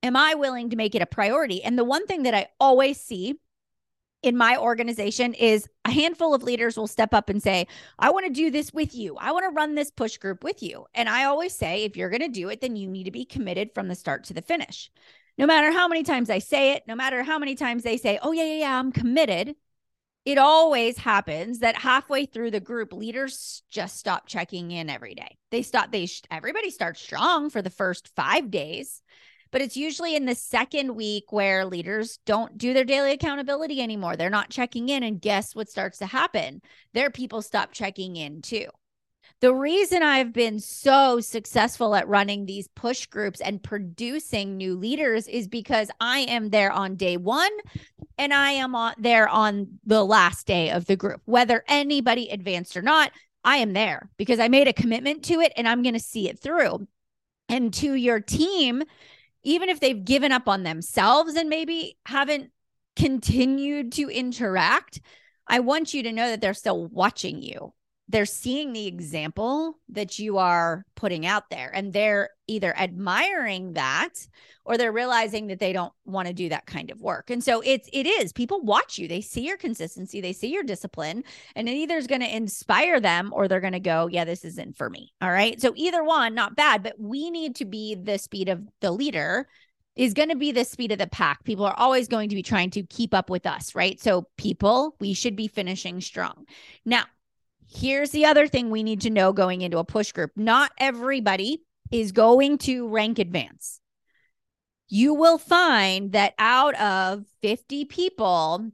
Am 0.02 0.16
I 0.16 0.35
willing 0.35 0.71
to 0.71 0.76
make 0.76 0.95
it 0.95 1.02
a 1.02 1.07
priority? 1.07 1.62
And 1.62 1.78
the 1.78 1.85
one 1.85 2.07
thing 2.07 2.25
that 2.25 2.35
I 2.35 2.49
always 2.59 3.00
see 3.00 3.35
in 4.23 4.37
my 4.37 4.57
organization 4.57 5.33
is 5.35 5.66
a 5.85 5.90
handful 5.90 6.35
of 6.35 6.42
leaders 6.42 6.76
will 6.76 6.87
step 6.87 7.14
up 7.14 7.30
and 7.30 7.42
say, 7.42 7.66
I 7.99 8.11
want 8.11 8.26
to 8.26 8.33
do 8.33 8.50
this 8.50 8.73
with 8.73 8.95
you. 8.95 9.16
I 9.16 9.33
want 9.33 9.45
to 9.45 9.54
run 9.54 9.75
this 9.75 9.90
push 9.90 10.19
group 10.19 10.45
with 10.45 10.62
you. 10.62 10.87
And 10.95 11.09
I 11.09 11.25
always 11.25 11.54
say, 11.54 11.85
if 11.85 11.97
you're 11.97 12.11
going 12.11 12.21
to 12.21 12.28
do 12.28 12.49
it, 12.50 12.61
then 12.61 12.76
you 12.76 12.88
need 12.88 13.04
to 13.04 13.11
be 13.11 13.25
committed 13.25 13.71
from 13.75 13.88
the 13.88 13.95
start 13.95 14.25
to 14.25 14.35
the 14.35 14.42
finish. 14.42 14.90
No 15.38 15.47
matter 15.47 15.73
how 15.73 15.88
many 15.88 16.02
times 16.02 16.28
I 16.28 16.38
say 16.38 16.73
it, 16.73 16.83
no 16.87 16.95
matter 16.95 17.23
how 17.23 17.38
many 17.38 17.54
times 17.54 17.83
they 17.83 17.97
say, 17.97 18.19
oh, 18.23 18.33
yeah, 18.33 18.45
yeah, 18.45 18.59
yeah, 18.59 18.78
I'm 18.78 18.92
committed. 18.92 19.57
It 20.26 20.37
always 20.37 20.99
happens 20.99 21.61
that 21.61 21.76
halfway 21.76 22.26
through 22.26 22.50
the 22.50 22.61
group, 22.61 22.92
leaders 22.92 23.62
just 23.71 23.97
stop 23.97 24.26
checking 24.26 24.71
in 24.71 24.90
every 24.90 25.14
day. 25.14 25.38
They 25.50 25.62
stop, 25.62 25.92
they, 25.92 26.09
everybody 26.30 26.71
starts 26.71 27.00
strong 27.00 27.49
for 27.49 27.62
the 27.62 27.71
first 27.71 28.09
five 28.14 28.50
days 28.50 29.00
but 29.50 29.61
it's 29.61 29.76
usually 29.76 30.14
in 30.14 30.26
the 30.26 30.35
second 30.35 30.95
week 30.95 31.33
where 31.33 31.64
leaders 31.64 32.19
don't 32.25 32.57
do 32.59 32.73
their 32.73 32.85
daily 32.85 33.12
accountability 33.12 33.80
anymore. 33.80 34.16
They're 34.16 34.30
not 34.30 34.50
checking 34.50 34.88
in. 34.88 35.02
And 35.02 35.21
guess 35.21 35.54
what 35.54 35.69
starts 35.69 35.99
to 35.99 36.07
happen? 36.07 36.62
Their 36.95 37.11
people 37.11 37.42
stop 37.42 37.73
checking 37.73 38.16
in 38.16 38.42
too. 38.42 38.66
The 39.40 39.54
reason 39.54 40.02
I've 40.02 40.35
been 40.35 40.61
so 40.61 41.21
successful 41.21 41.95
at 41.95 42.07
running 42.07 42.45
these 42.45 42.69
push 42.69 43.07
groups 43.07 43.40
and 43.40 43.62
producing 43.62 44.59
new 44.59 44.76
leaders 44.76 45.26
is 45.28 45.49
because 45.49 45.90
I 45.99 46.21
am 46.21 46.50
there 46.50 46.71
on 46.71 46.97
day 46.97 47.16
one 47.16 47.50
and 48.19 48.35
I 48.35 48.50
am 48.50 48.75
on 48.75 48.95
there 48.99 49.28
on 49.28 49.78
the 49.87 50.04
last 50.04 50.47
day 50.47 50.71
of 50.71 50.85
the 50.85 50.97
group. 50.97 51.23
Whether 51.25 51.64
anybody 51.69 52.28
advanced 52.28 52.76
or 52.76 52.83
not, 52.83 53.12
I 53.42 53.57
am 53.59 53.73
there 53.73 54.11
because 54.19 54.40
I 54.40 54.49
made 54.49 54.69
a 54.69 54.75
commitment 54.75 55.25
to 55.25 55.40
it 55.40 55.54
and 55.57 55.66
I'm 55.66 55.83
going 55.83 55.95
to 55.95 56.00
see 56.00 56.28
it 56.28 56.38
through. 56.38 56.87
And 57.49 57.73
to 57.75 57.95
your 57.95 58.21
team, 58.21 58.83
even 59.42 59.68
if 59.68 59.80
they've 59.80 60.04
given 60.04 60.32
up 60.32 60.49
on 60.49 60.62
themselves 60.62 61.35
and 61.35 61.49
maybe 61.49 61.97
haven't 62.06 62.50
continued 62.97 63.92
to 63.92 64.09
interact, 64.09 65.00
I 65.47 65.61
want 65.61 65.94
you 65.94 66.02
to 66.04 66.12
know 66.12 66.28
that 66.28 66.40
they're 66.40 66.54
still 66.54 66.87
watching 66.87 67.42
you 67.42 67.73
they're 68.11 68.26
seeing 68.26 68.73
the 68.73 68.88
example 68.88 69.79
that 69.88 70.19
you 70.19 70.38
are 70.38 70.85
putting 70.97 71.26
out 71.26 71.49
there 71.49 71.71
and 71.73 71.93
they're 71.93 72.31
either 72.49 72.76
admiring 72.76 73.75
that 73.75 74.11
or 74.64 74.76
they're 74.76 74.90
realizing 74.90 75.47
that 75.47 75.61
they 75.61 75.73
don't 75.73 75.93
want 76.05 76.26
to 76.26 76.35
do 76.35 76.49
that 76.49 76.67
kind 76.67 76.90
of 76.90 77.00
work. 77.00 77.31
And 77.31 77.43
so 77.43 77.62
it's 77.64 77.88
it 77.93 78.07
is 78.07 78.33
people 78.33 78.62
watch 78.62 78.99
you, 78.99 79.07
they 79.07 79.21
see 79.21 79.47
your 79.47 79.57
consistency, 79.57 80.21
they 80.21 80.33
see 80.33 80.52
your 80.52 80.64
discipline, 80.64 81.23
and 81.55 81.69
it 81.69 81.73
either 81.73 81.97
is 81.97 82.09
going 82.09 82.21
to 82.21 82.37
inspire 82.37 82.99
them 82.99 83.31
or 83.33 83.47
they're 83.47 83.61
going 83.61 83.75
to 83.75 83.81
go, 83.81 84.09
yeah, 84.11 84.25
this 84.25 84.45
isn't 84.45 84.76
for 84.76 84.90
me. 84.90 85.12
All 85.23 85.31
right? 85.31 85.61
So 85.61 85.73
either 85.76 86.02
one, 86.02 86.35
not 86.35 86.57
bad, 86.57 86.83
but 86.83 86.99
we 86.99 87.31
need 87.31 87.57
to 87.57 87.64
be 87.64 87.95
the 87.95 88.19
speed 88.19 88.49
of 88.49 88.67
the 88.81 88.90
leader 88.90 89.47
is 89.95 90.14
going 90.14 90.31
to 90.31 90.37
be 90.37 90.50
the 90.50 90.64
speed 90.64 90.90
of 90.93 90.99
the 90.99 91.07
pack. 91.07 91.45
People 91.45 91.64
are 91.64 91.76
always 91.76 92.09
going 92.09 92.31
to 92.31 92.35
be 92.35 92.43
trying 92.43 92.71
to 92.71 92.83
keep 92.83 93.14
up 93.14 93.31
with 93.31 93.47
us, 93.47 93.75
right? 93.75 94.00
So 94.00 94.26
people, 94.37 94.97
we 94.99 95.12
should 95.14 95.37
be 95.37 95.47
finishing 95.47 96.00
strong. 96.00 96.47
Now, 96.85 97.05
Here's 97.73 98.11
the 98.11 98.25
other 98.25 98.49
thing 98.49 98.69
we 98.69 98.83
need 98.83 99.03
to 99.03 99.11
know 99.11 99.33
going 99.33 99.62
into 99.62 99.79
a 99.79 99.85
push 99.85 100.11
group 100.11 100.33
not 100.37 100.73
everybody 100.79 101.62
is 101.93 102.12
going 102.12 102.59
to 102.59 102.89
rank 102.89 103.19
advance. 103.19 103.81
You 104.89 105.15
will 105.15 105.39
find 105.39 106.12
that 106.12 106.35
out 106.39 106.75
of 106.81 107.25
50 107.43 107.85
people 107.85 108.73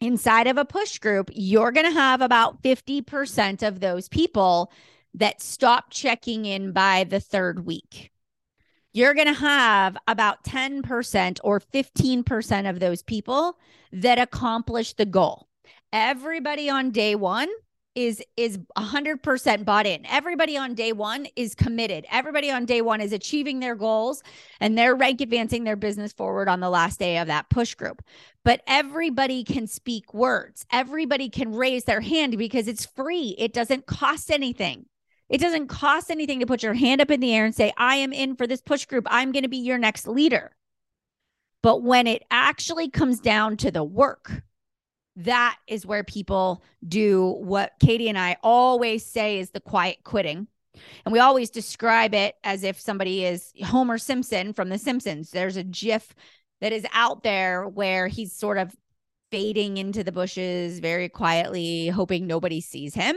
inside 0.00 0.48
of 0.48 0.58
a 0.58 0.64
push 0.64 0.98
group, 0.98 1.30
you're 1.32 1.70
going 1.70 1.86
to 1.86 1.92
have 1.92 2.20
about 2.20 2.60
50% 2.62 3.66
of 3.66 3.78
those 3.78 4.08
people 4.08 4.72
that 5.14 5.40
stop 5.40 5.86
checking 5.90 6.44
in 6.44 6.72
by 6.72 7.04
the 7.04 7.20
third 7.20 7.64
week. 7.64 8.10
You're 8.92 9.14
going 9.14 9.32
to 9.32 9.40
have 9.40 9.96
about 10.08 10.42
10% 10.44 11.38
or 11.44 11.60
15% 11.60 12.70
of 12.70 12.80
those 12.80 13.02
people 13.02 13.58
that 13.92 14.18
accomplish 14.18 14.94
the 14.94 15.06
goal. 15.06 15.48
Everybody 15.92 16.68
on 16.68 16.90
day 16.90 17.14
one 17.14 17.48
is 17.94 18.22
is 18.36 18.58
100% 18.76 19.64
bought 19.64 19.86
in. 19.86 20.04
Everybody 20.06 20.56
on 20.56 20.74
day 20.74 20.92
1 20.92 21.26
is 21.36 21.54
committed. 21.54 22.06
Everybody 22.10 22.50
on 22.50 22.64
day 22.64 22.82
1 22.82 23.00
is 23.00 23.12
achieving 23.12 23.60
their 23.60 23.74
goals 23.74 24.22
and 24.60 24.76
they're 24.76 24.94
rank 24.94 25.20
advancing 25.20 25.64
their 25.64 25.76
business 25.76 26.12
forward 26.12 26.48
on 26.48 26.60
the 26.60 26.70
last 26.70 26.98
day 26.98 27.18
of 27.18 27.28
that 27.28 27.48
push 27.50 27.74
group. 27.74 28.02
But 28.44 28.62
everybody 28.66 29.44
can 29.44 29.66
speak 29.66 30.12
words. 30.12 30.66
Everybody 30.70 31.28
can 31.28 31.54
raise 31.54 31.84
their 31.84 32.00
hand 32.00 32.36
because 32.36 32.68
it's 32.68 32.86
free. 32.86 33.34
It 33.38 33.52
doesn't 33.52 33.86
cost 33.86 34.30
anything. 34.30 34.86
It 35.28 35.40
doesn't 35.40 35.68
cost 35.68 36.10
anything 36.10 36.40
to 36.40 36.46
put 36.46 36.62
your 36.62 36.74
hand 36.74 37.00
up 37.00 37.10
in 37.10 37.20
the 37.20 37.34
air 37.34 37.44
and 37.46 37.54
say, 37.54 37.72
"I 37.76 37.96
am 37.96 38.12
in 38.12 38.36
for 38.36 38.46
this 38.46 38.60
push 38.60 38.84
group. 38.84 39.06
I'm 39.08 39.32
going 39.32 39.42
to 39.42 39.48
be 39.48 39.56
your 39.56 39.78
next 39.78 40.06
leader." 40.06 40.54
But 41.62 41.82
when 41.82 42.06
it 42.06 42.24
actually 42.30 42.90
comes 42.90 43.20
down 43.20 43.56
to 43.58 43.70
the 43.70 43.82
work, 43.82 44.42
that 45.16 45.56
is 45.66 45.86
where 45.86 46.04
people 46.04 46.62
do 46.86 47.36
what 47.40 47.72
Katie 47.80 48.08
and 48.08 48.18
I 48.18 48.36
always 48.42 49.06
say 49.06 49.38
is 49.38 49.50
the 49.50 49.60
quiet 49.60 49.98
quitting. 50.04 50.48
And 51.04 51.12
we 51.12 51.20
always 51.20 51.50
describe 51.50 52.14
it 52.14 52.34
as 52.42 52.64
if 52.64 52.80
somebody 52.80 53.24
is 53.24 53.52
Homer 53.62 53.98
Simpson 53.98 54.52
from 54.52 54.68
The 54.68 54.78
Simpsons. 54.78 55.30
There's 55.30 55.56
a 55.56 55.62
GIF 55.62 56.14
that 56.60 56.72
is 56.72 56.86
out 56.92 57.22
there 57.22 57.68
where 57.68 58.08
he's 58.08 58.32
sort 58.32 58.58
of 58.58 58.74
fading 59.30 59.76
into 59.76 60.02
the 60.02 60.12
bushes 60.12 60.80
very 60.80 61.08
quietly, 61.08 61.88
hoping 61.88 62.26
nobody 62.26 62.60
sees 62.60 62.94
him. 62.94 63.16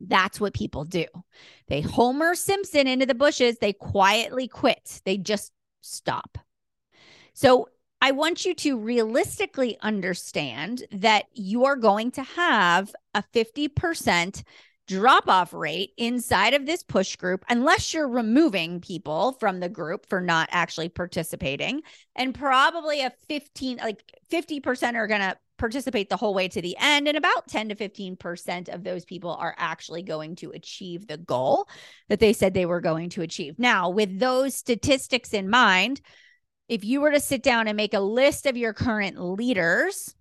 That's 0.00 0.40
what 0.40 0.52
people 0.52 0.84
do. 0.84 1.06
They 1.68 1.80
Homer 1.80 2.34
Simpson 2.34 2.86
into 2.86 3.06
the 3.06 3.14
bushes, 3.14 3.58
they 3.58 3.72
quietly 3.72 4.48
quit, 4.48 5.00
they 5.04 5.16
just 5.16 5.52
stop. 5.80 6.38
So 7.32 7.68
I 8.06 8.12
want 8.12 8.44
you 8.44 8.54
to 8.54 8.78
realistically 8.78 9.76
understand 9.80 10.84
that 10.92 11.24
you're 11.32 11.74
going 11.74 12.12
to 12.12 12.22
have 12.22 12.94
a 13.14 13.24
50% 13.34 14.44
drop 14.86 15.26
off 15.26 15.52
rate 15.52 15.90
inside 15.96 16.54
of 16.54 16.66
this 16.66 16.84
push 16.84 17.16
group 17.16 17.44
unless 17.48 17.92
you're 17.92 18.08
removing 18.08 18.80
people 18.80 19.32
from 19.40 19.58
the 19.58 19.68
group 19.68 20.08
for 20.08 20.20
not 20.20 20.48
actually 20.52 20.88
participating 20.88 21.82
and 22.14 22.32
probably 22.32 23.02
a 23.02 23.10
15 23.28 23.78
like 23.78 24.04
50% 24.30 24.94
are 24.94 25.08
going 25.08 25.22
to 25.22 25.36
participate 25.58 26.08
the 26.08 26.16
whole 26.16 26.32
way 26.32 26.46
to 26.46 26.62
the 26.62 26.76
end. 26.78 27.08
And 27.08 27.16
about 27.16 27.48
10 27.48 27.70
to 27.70 27.74
15% 27.74 28.72
of 28.72 28.84
those 28.84 29.04
people 29.04 29.32
are 29.32 29.56
actually 29.58 30.02
going 30.02 30.36
to 30.36 30.52
achieve 30.52 31.08
the 31.08 31.16
goal 31.16 31.68
that 32.08 32.20
they 32.20 32.32
said 32.32 32.54
they 32.54 32.66
were 32.66 32.80
going 32.80 33.08
to 33.10 33.22
achieve. 33.22 33.58
Now, 33.58 33.88
with 33.88 34.20
those 34.20 34.54
statistics 34.54 35.32
in 35.32 35.50
mind, 35.50 36.00
if 36.68 36.84
you 36.84 37.00
were 37.00 37.10
to 37.12 37.20
sit 37.20 37.42
down 37.42 37.68
and 37.68 37.76
make 37.76 37.94
a 37.94 38.00
list 38.00 38.46
of 38.46 38.56
your 38.56 38.72
current 38.72 39.20
leaders, 39.20 40.14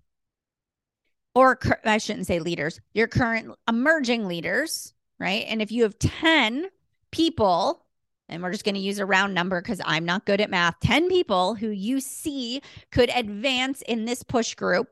or 1.33 1.59
I 1.83 1.97
shouldn't 1.97 2.27
say 2.27 2.39
leaders, 2.39 2.79
your 2.93 3.07
current 3.07 3.53
emerging 3.67 4.27
leaders, 4.27 4.93
right? 5.19 5.45
And 5.47 5.61
if 5.61 5.71
you 5.71 5.83
have 5.83 5.99
10 5.99 6.67
people, 7.11 7.85
and 8.29 8.41
we're 8.41 8.51
just 8.51 8.63
going 8.63 8.75
to 8.75 8.81
use 8.81 8.99
a 8.99 9.05
round 9.05 9.33
number 9.33 9.61
because 9.61 9.81
I'm 9.85 10.05
not 10.05 10.25
good 10.25 10.41
at 10.41 10.49
math, 10.49 10.79
10 10.81 11.09
people 11.09 11.55
who 11.55 11.69
you 11.69 11.99
see 11.99 12.61
could 12.91 13.09
advance 13.13 13.81
in 13.81 14.05
this 14.05 14.23
push 14.23 14.55
group, 14.55 14.87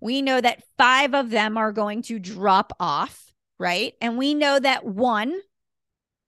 we 0.00 0.22
know 0.22 0.40
that 0.40 0.62
five 0.76 1.14
of 1.14 1.30
them 1.30 1.56
are 1.56 1.72
going 1.72 2.02
to 2.02 2.18
drop 2.18 2.72
off, 2.78 3.32
right? 3.58 3.94
And 4.00 4.18
we 4.18 4.34
know 4.34 4.58
that 4.58 4.84
one, 4.84 5.40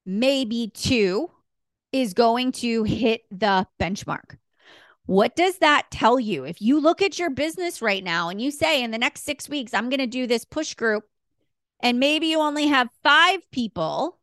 maybe 0.07 0.71
two, 0.75 1.31
is 1.93 2.15
going 2.15 2.53
to 2.53 2.85
hit 2.85 3.23
the 3.31 3.67
benchmark. 3.81 4.37
What 5.11 5.35
does 5.35 5.59
that 5.59 5.91
tell 5.91 6.21
you? 6.21 6.45
If 6.45 6.63
you 6.63 6.79
look 6.79 7.03
at 7.03 7.19
your 7.19 7.31
business 7.31 7.83
right 7.83 8.05
now 8.05 8.29
and 8.29 8.41
you 8.41 8.53
say, 8.53 8.81
in 8.81 8.93
the 8.93 8.97
next 8.97 9.25
six 9.25 9.49
weeks, 9.49 9.75
I'm 9.75 9.89
going 9.89 9.99
to 9.99 10.07
do 10.07 10.29
this 10.29 10.45
push 10.45 10.75
group, 10.75 11.03
and 11.81 11.99
maybe 11.99 12.29
you 12.29 12.39
only 12.39 12.69
have 12.69 12.91
five 13.03 13.41
people, 13.51 14.21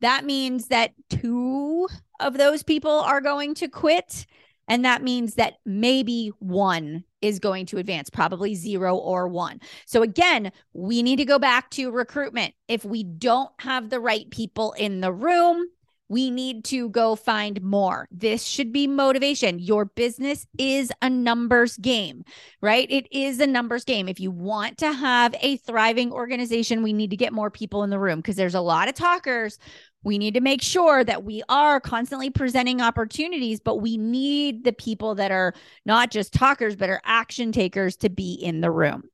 that 0.00 0.24
means 0.24 0.68
that 0.68 0.94
two 1.10 1.86
of 2.18 2.38
those 2.38 2.62
people 2.62 2.90
are 2.90 3.20
going 3.20 3.54
to 3.56 3.68
quit. 3.68 4.24
And 4.68 4.86
that 4.86 5.02
means 5.02 5.34
that 5.34 5.58
maybe 5.66 6.32
one 6.38 7.04
is 7.20 7.38
going 7.38 7.66
to 7.66 7.76
advance, 7.76 8.08
probably 8.08 8.54
zero 8.54 8.96
or 8.96 9.28
one. 9.28 9.60
So, 9.84 10.00
again, 10.00 10.50
we 10.72 11.02
need 11.02 11.16
to 11.16 11.26
go 11.26 11.38
back 11.38 11.68
to 11.72 11.90
recruitment. 11.90 12.54
If 12.68 12.86
we 12.86 13.04
don't 13.04 13.50
have 13.58 13.90
the 13.90 14.00
right 14.00 14.30
people 14.30 14.72
in 14.72 15.02
the 15.02 15.12
room, 15.12 15.66
we 16.08 16.30
need 16.30 16.64
to 16.66 16.90
go 16.90 17.16
find 17.16 17.62
more. 17.62 18.06
This 18.10 18.44
should 18.44 18.72
be 18.72 18.86
motivation. 18.86 19.58
Your 19.58 19.86
business 19.86 20.46
is 20.58 20.92
a 21.00 21.08
numbers 21.08 21.76
game, 21.78 22.24
right? 22.60 22.86
It 22.90 23.06
is 23.10 23.40
a 23.40 23.46
numbers 23.46 23.84
game. 23.84 24.08
If 24.08 24.20
you 24.20 24.30
want 24.30 24.78
to 24.78 24.92
have 24.92 25.34
a 25.40 25.56
thriving 25.58 26.12
organization, 26.12 26.82
we 26.82 26.92
need 26.92 27.10
to 27.10 27.16
get 27.16 27.32
more 27.32 27.50
people 27.50 27.82
in 27.82 27.90
the 27.90 27.98
room 27.98 28.18
because 28.18 28.36
there's 28.36 28.54
a 28.54 28.60
lot 28.60 28.88
of 28.88 28.94
talkers 28.94 29.58
we 30.04 30.18
need 30.18 30.34
to 30.34 30.40
make 30.40 30.62
sure 30.62 31.04
that 31.04 31.24
we 31.24 31.42
are 31.48 31.80
constantly 31.80 32.30
presenting 32.30 32.80
opportunities, 32.80 33.60
but 33.60 33.76
we 33.76 33.96
need 33.96 34.64
the 34.64 34.72
people 34.72 35.14
that 35.16 35.30
are 35.30 35.54
not 35.86 36.10
just 36.10 36.32
talkers, 36.32 36.76
but 36.76 36.90
are 36.90 37.00
action 37.04 37.52
takers 37.52 37.96
to 37.98 38.10
be 38.10 38.34
in 38.34 38.60
the 38.60 38.70
room. 38.70 39.04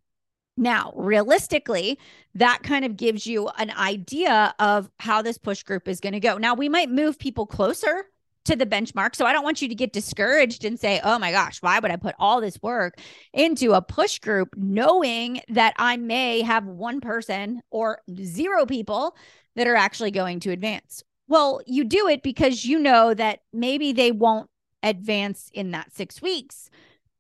Now, 0.59 0.93
realistically, 0.97 1.99
that 2.35 2.63
kind 2.63 2.85
of 2.85 2.97
gives 2.97 3.27
you 3.27 3.49
an 3.59 3.71
idea 3.71 4.55
of 4.59 4.91
how 4.99 5.23
this 5.23 5.39
push 5.39 5.63
group 5.63 5.89
is 5.89 6.01
going 6.01 6.13
to 6.15 6.21
go. 6.21 6.37
Now, 6.37 6.55
we 6.55 6.69
might 6.69 6.91
move 6.91 7.19
people 7.19 7.47
closer 7.47 8.07
to 8.45 8.57
the 8.57 8.67
benchmark. 8.67 9.15
So 9.15 9.27
I 9.27 9.33
don't 9.33 9.45
want 9.45 9.63
you 9.63 9.69
to 9.69 9.75
get 9.75 9.93
discouraged 9.93 10.65
and 10.65 10.81
say, 10.81 11.01
oh 11.05 11.19
my 11.19 11.31
gosh, 11.31 11.61
why 11.61 11.79
would 11.79 11.91
I 11.91 11.97
put 11.97 12.15
all 12.19 12.41
this 12.41 12.59
work 12.63 12.99
into 13.33 13.73
a 13.73 13.83
push 13.83 14.19
group 14.19 14.55
knowing 14.57 15.43
that 15.49 15.75
I 15.77 15.97
may 15.97 16.41
have 16.41 16.65
one 16.65 17.01
person 17.01 17.61
or 17.71 18.01
zero 18.23 18.65
people 18.65 19.17
that 19.59 19.67
are 19.67 19.77
actually 19.77 20.13
going 20.13 20.41
to 20.41 20.51
advance. 20.51 21.03
Well, 21.27 21.61
you 21.67 21.85
do 21.85 22.09
it 22.09 22.23
because 22.23 22.65
you 22.65 22.79
know 22.79 23.13
that 23.13 23.41
maybe 23.53 23.93
they 23.93 24.13
won't 24.13 24.49
advance 24.83 25.51
in 25.53 25.73
that 25.73 25.93
six 25.93 26.23
weeks, 26.23 26.71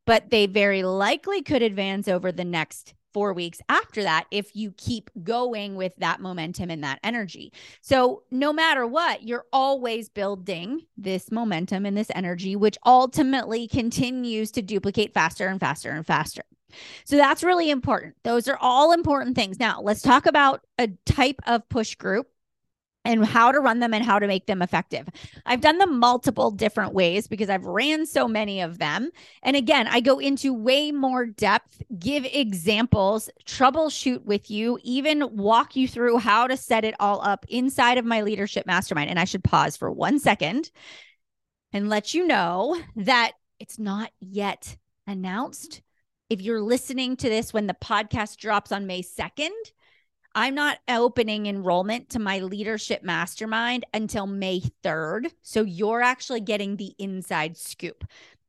but 0.06 0.30
they 0.30 0.46
very 0.46 0.82
likely 0.82 1.42
could 1.42 1.62
advance 1.62 2.08
over 2.08 2.32
the 2.32 2.44
next 2.44 2.94
four 3.18 3.32
weeks 3.32 3.60
after 3.68 4.04
that 4.04 4.26
if 4.30 4.54
you 4.54 4.72
keep 4.76 5.10
going 5.24 5.74
with 5.74 5.92
that 5.96 6.20
momentum 6.20 6.70
and 6.70 6.84
that 6.84 7.00
energy. 7.02 7.52
So, 7.80 8.22
no 8.30 8.52
matter 8.52 8.86
what, 8.86 9.24
you're 9.24 9.46
always 9.52 10.08
building 10.08 10.82
this 10.96 11.32
momentum 11.32 11.84
and 11.84 11.96
this 11.96 12.12
energy, 12.14 12.54
which 12.54 12.78
ultimately 12.86 13.66
continues 13.66 14.52
to 14.52 14.62
duplicate 14.62 15.12
faster 15.14 15.48
and 15.48 15.58
faster 15.58 15.90
and 15.90 16.06
faster. 16.06 16.42
So 17.06 17.16
that's 17.16 17.42
really 17.42 17.70
important. 17.70 18.14
Those 18.22 18.46
are 18.46 18.58
all 18.60 18.92
important 18.92 19.34
things. 19.34 19.58
Now, 19.58 19.80
let's 19.80 20.02
talk 20.02 20.26
about 20.26 20.60
a 20.78 20.86
type 21.04 21.40
of 21.48 21.68
push 21.68 21.96
group 21.96 22.28
and 23.08 23.24
how 23.24 23.50
to 23.50 23.58
run 23.58 23.80
them 23.80 23.94
and 23.94 24.04
how 24.04 24.18
to 24.18 24.26
make 24.26 24.44
them 24.44 24.60
effective. 24.60 25.08
I've 25.46 25.62
done 25.62 25.78
them 25.78 25.98
multiple 25.98 26.50
different 26.50 26.92
ways 26.92 27.26
because 27.26 27.48
I've 27.48 27.64
ran 27.64 28.04
so 28.04 28.28
many 28.28 28.60
of 28.60 28.78
them. 28.78 29.10
And 29.42 29.56
again, 29.56 29.86
I 29.88 30.00
go 30.00 30.18
into 30.18 30.52
way 30.52 30.92
more 30.92 31.24
depth, 31.24 31.82
give 31.98 32.26
examples, 32.26 33.30
troubleshoot 33.46 34.24
with 34.24 34.50
you, 34.50 34.78
even 34.84 35.34
walk 35.34 35.74
you 35.74 35.88
through 35.88 36.18
how 36.18 36.46
to 36.46 36.56
set 36.56 36.84
it 36.84 36.94
all 37.00 37.22
up 37.22 37.46
inside 37.48 37.96
of 37.96 38.04
my 38.04 38.20
leadership 38.20 38.66
mastermind. 38.66 39.08
And 39.08 39.18
I 39.18 39.24
should 39.24 39.42
pause 39.42 39.74
for 39.74 39.90
one 39.90 40.18
second 40.18 40.70
and 41.72 41.88
let 41.88 42.12
you 42.12 42.26
know 42.26 42.78
that 42.96 43.32
it's 43.58 43.78
not 43.78 44.10
yet 44.20 44.76
announced 45.06 45.80
if 46.28 46.42
you're 46.42 46.60
listening 46.60 47.16
to 47.16 47.28
this 47.30 47.54
when 47.54 47.66
the 47.66 47.74
podcast 47.74 48.36
drops 48.36 48.70
on 48.70 48.86
May 48.86 49.00
2nd, 49.00 49.48
I'm 50.38 50.54
not 50.54 50.78
opening 50.86 51.46
enrollment 51.46 52.10
to 52.10 52.20
my 52.20 52.38
leadership 52.38 53.02
mastermind 53.02 53.84
until 53.92 54.28
May 54.28 54.62
3rd. 54.84 55.32
So 55.42 55.64
you're 55.64 56.00
actually 56.00 56.42
getting 56.42 56.76
the 56.76 56.94
inside 56.96 57.56
scoop. 57.56 58.04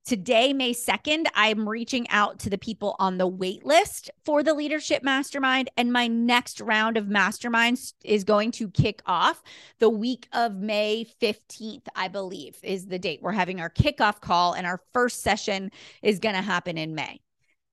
Today, 0.05 0.53
May 0.53 0.75
2nd, 0.75 1.25
I'm 1.33 1.67
reaching 1.67 2.07
out 2.09 2.37
to 2.41 2.51
the 2.51 2.59
people 2.59 2.95
on 2.99 3.17
the 3.17 3.25
wait 3.25 3.65
list 3.65 4.11
for 4.23 4.43
the 4.43 4.53
leadership 4.53 5.01
mastermind. 5.01 5.71
And 5.77 5.91
my 5.91 6.05
next 6.05 6.61
round 6.61 6.95
of 6.95 7.07
masterminds 7.07 7.93
is 8.05 8.23
going 8.23 8.51
to 8.51 8.69
kick 8.69 9.01
off 9.07 9.41
the 9.79 9.89
week 9.89 10.27
of 10.31 10.57
May 10.57 11.07
15th, 11.19 11.87
I 11.95 12.07
believe, 12.07 12.59
is 12.61 12.85
the 12.85 12.99
date. 12.99 13.23
We're 13.23 13.31
having 13.31 13.59
our 13.59 13.71
kickoff 13.71 14.21
call, 14.21 14.53
and 14.53 14.67
our 14.67 14.79
first 14.93 15.23
session 15.23 15.71
is 16.03 16.19
going 16.19 16.35
to 16.35 16.41
happen 16.43 16.77
in 16.77 16.93
May 16.93 17.19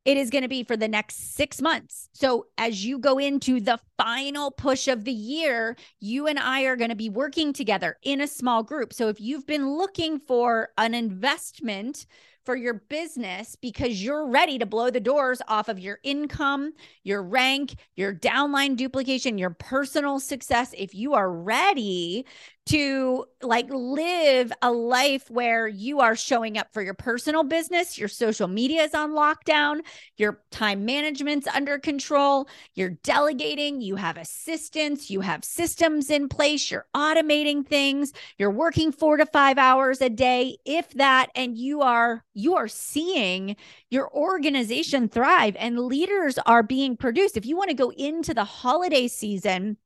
it 0.06 0.16
is 0.16 0.30
going 0.30 0.42
to 0.42 0.48
be 0.48 0.62
for 0.62 0.76
the 0.76 0.88
next 0.88 1.34
six 1.34 1.60
months. 1.60 2.08
So, 2.12 2.46
as 2.56 2.86
you 2.86 2.98
go 2.98 3.18
into 3.18 3.60
the 3.60 3.80
final 3.98 4.52
push 4.52 4.86
of 4.86 5.04
the 5.04 5.12
year, 5.12 5.76
you 6.00 6.28
and 6.28 6.38
I 6.38 6.62
are 6.62 6.76
going 6.76 6.90
to 6.90 6.96
be 6.96 7.10
working 7.10 7.52
together 7.52 7.98
in 8.04 8.20
a 8.20 8.28
small 8.28 8.62
group. 8.62 8.94
So, 8.94 9.08
if 9.08 9.20
you've 9.20 9.46
been 9.46 9.76
looking 9.76 10.20
for 10.20 10.70
an 10.78 10.94
investment 10.94 12.06
for 12.46 12.54
your 12.54 12.74
business 12.74 13.56
because 13.56 14.02
you're 14.02 14.28
ready 14.28 14.56
to 14.56 14.64
blow 14.64 14.88
the 14.88 15.00
doors 15.00 15.42
off 15.48 15.68
of 15.68 15.80
your 15.80 15.98
income, 16.04 16.72
your 17.02 17.20
rank, 17.20 17.74
your 17.96 18.14
downline 18.14 18.76
duplication, 18.76 19.36
your 19.36 19.50
personal 19.50 20.20
success. 20.20 20.72
If 20.78 20.94
you 20.94 21.14
are 21.14 21.30
ready 21.30 22.24
to 22.66 23.24
like 23.42 23.66
live 23.70 24.52
a 24.60 24.70
life 24.72 25.30
where 25.30 25.68
you 25.68 26.00
are 26.00 26.16
showing 26.16 26.58
up 26.58 26.72
for 26.72 26.82
your 26.82 26.94
personal 26.94 27.44
business, 27.44 27.96
your 27.96 28.08
social 28.08 28.48
media 28.48 28.82
is 28.82 28.92
on 28.94 29.12
lockdown, 29.12 29.80
your 30.16 30.42
time 30.50 30.84
management's 30.84 31.46
under 31.46 31.78
control, 31.78 32.48
you're 32.74 32.98
delegating, 33.04 33.80
you 33.80 33.94
have 33.94 34.16
assistants, 34.16 35.10
you 35.10 35.20
have 35.20 35.44
systems 35.44 36.10
in 36.10 36.28
place, 36.28 36.68
you're 36.70 36.86
automating 36.94 37.64
things, 37.64 38.12
you're 38.36 38.50
working 38.50 38.90
4 38.90 39.18
to 39.18 39.26
5 39.26 39.58
hours 39.58 40.00
a 40.00 40.10
day 40.10 40.58
if 40.64 40.90
that 40.94 41.30
and 41.36 41.56
you 41.56 41.82
are 41.82 42.24
you 42.34 42.56
are 42.56 42.68
seeing 42.68 43.56
your 43.90 44.12
organization 44.12 45.08
thrive 45.08 45.54
and 45.56 45.78
leaders 45.78 46.36
are 46.46 46.64
being 46.64 46.96
produced. 46.96 47.36
If 47.36 47.46
you 47.46 47.56
want 47.56 47.70
to 47.70 47.74
go 47.74 47.90
into 47.90 48.34
the 48.34 48.44
holiday 48.44 49.06
season 49.06 49.76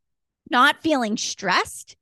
not 0.50 0.82
feeling 0.82 1.16
stressed, 1.16 1.96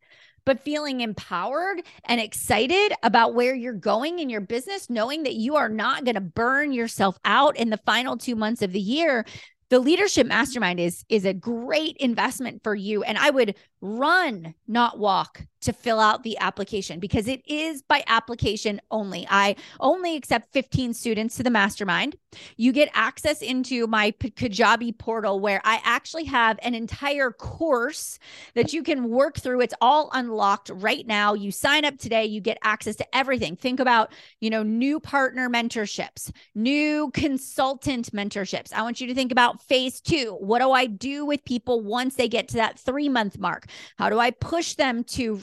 but 0.48 0.60
feeling 0.60 1.02
empowered 1.02 1.82
and 2.06 2.22
excited 2.22 2.94
about 3.02 3.34
where 3.34 3.54
you're 3.54 3.74
going 3.74 4.18
in 4.18 4.30
your 4.30 4.40
business, 4.40 4.88
knowing 4.88 5.24
that 5.24 5.34
you 5.34 5.56
are 5.56 5.68
not 5.68 6.06
going 6.06 6.14
to 6.14 6.22
burn 6.22 6.72
yourself 6.72 7.18
out 7.26 7.54
in 7.58 7.68
the 7.68 7.76
final 7.84 8.16
two 8.16 8.34
months 8.34 8.62
of 8.62 8.72
the 8.72 8.80
year. 8.80 9.26
The 9.68 9.78
leadership 9.78 10.26
mastermind 10.26 10.80
is 10.80 11.04
is 11.10 11.26
a 11.26 11.34
great 11.34 11.98
investment 11.98 12.62
for 12.64 12.74
you 12.74 13.02
and 13.02 13.18
I 13.18 13.28
would 13.28 13.56
run 13.82 14.54
not 14.66 14.98
walk 14.98 15.42
to 15.60 15.72
fill 15.72 16.00
out 16.00 16.22
the 16.22 16.38
application 16.38 17.00
because 17.00 17.28
it 17.28 17.42
is 17.46 17.82
by 17.82 18.02
application 18.06 18.80
only. 18.90 19.26
I 19.30 19.56
only 19.80 20.16
accept 20.16 20.52
15 20.52 20.94
students 20.94 21.36
to 21.36 21.42
the 21.42 21.50
mastermind. 21.50 22.16
You 22.56 22.72
get 22.72 22.90
access 22.94 23.42
into 23.42 23.86
my 23.86 24.12
Kajabi 24.12 24.96
portal 24.98 25.40
where 25.40 25.60
I 25.64 25.80
actually 25.84 26.24
have 26.24 26.58
an 26.62 26.74
entire 26.74 27.30
course 27.30 28.18
that 28.54 28.72
you 28.72 28.82
can 28.82 29.08
work 29.08 29.38
through. 29.38 29.62
It's 29.62 29.74
all 29.80 30.10
unlocked 30.12 30.70
right 30.74 31.06
now. 31.06 31.34
You 31.34 31.50
sign 31.50 31.84
up 31.84 31.98
today, 31.98 32.24
you 32.24 32.40
get 32.40 32.58
access 32.62 32.96
to 32.96 33.16
everything. 33.16 33.56
Think 33.56 33.80
about, 33.80 34.12
you 34.40 34.50
know, 34.50 34.62
new 34.62 35.00
partner 35.00 35.48
mentorships, 35.48 36.30
new 36.54 37.10
consultant 37.12 38.12
mentorships. 38.12 38.72
I 38.72 38.82
want 38.82 39.00
you 39.00 39.06
to 39.06 39.14
think 39.14 39.32
about 39.32 39.62
phase 39.62 40.00
2. 40.00 40.36
What 40.40 40.60
do 40.60 40.72
I 40.72 40.86
do 40.86 41.24
with 41.24 41.44
people 41.44 41.80
once 41.80 42.14
they 42.14 42.28
get 42.28 42.48
to 42.48 42.56
that 42.58 42.78
3 42.78 43.08
month 43.08 43.38
mark? 43.38 43.66
How 43.96 44.10
do 44.10 44.18
I 44.18 44.30
push 44.30 44.74
them 44.74 45.04
to 45.04 45.36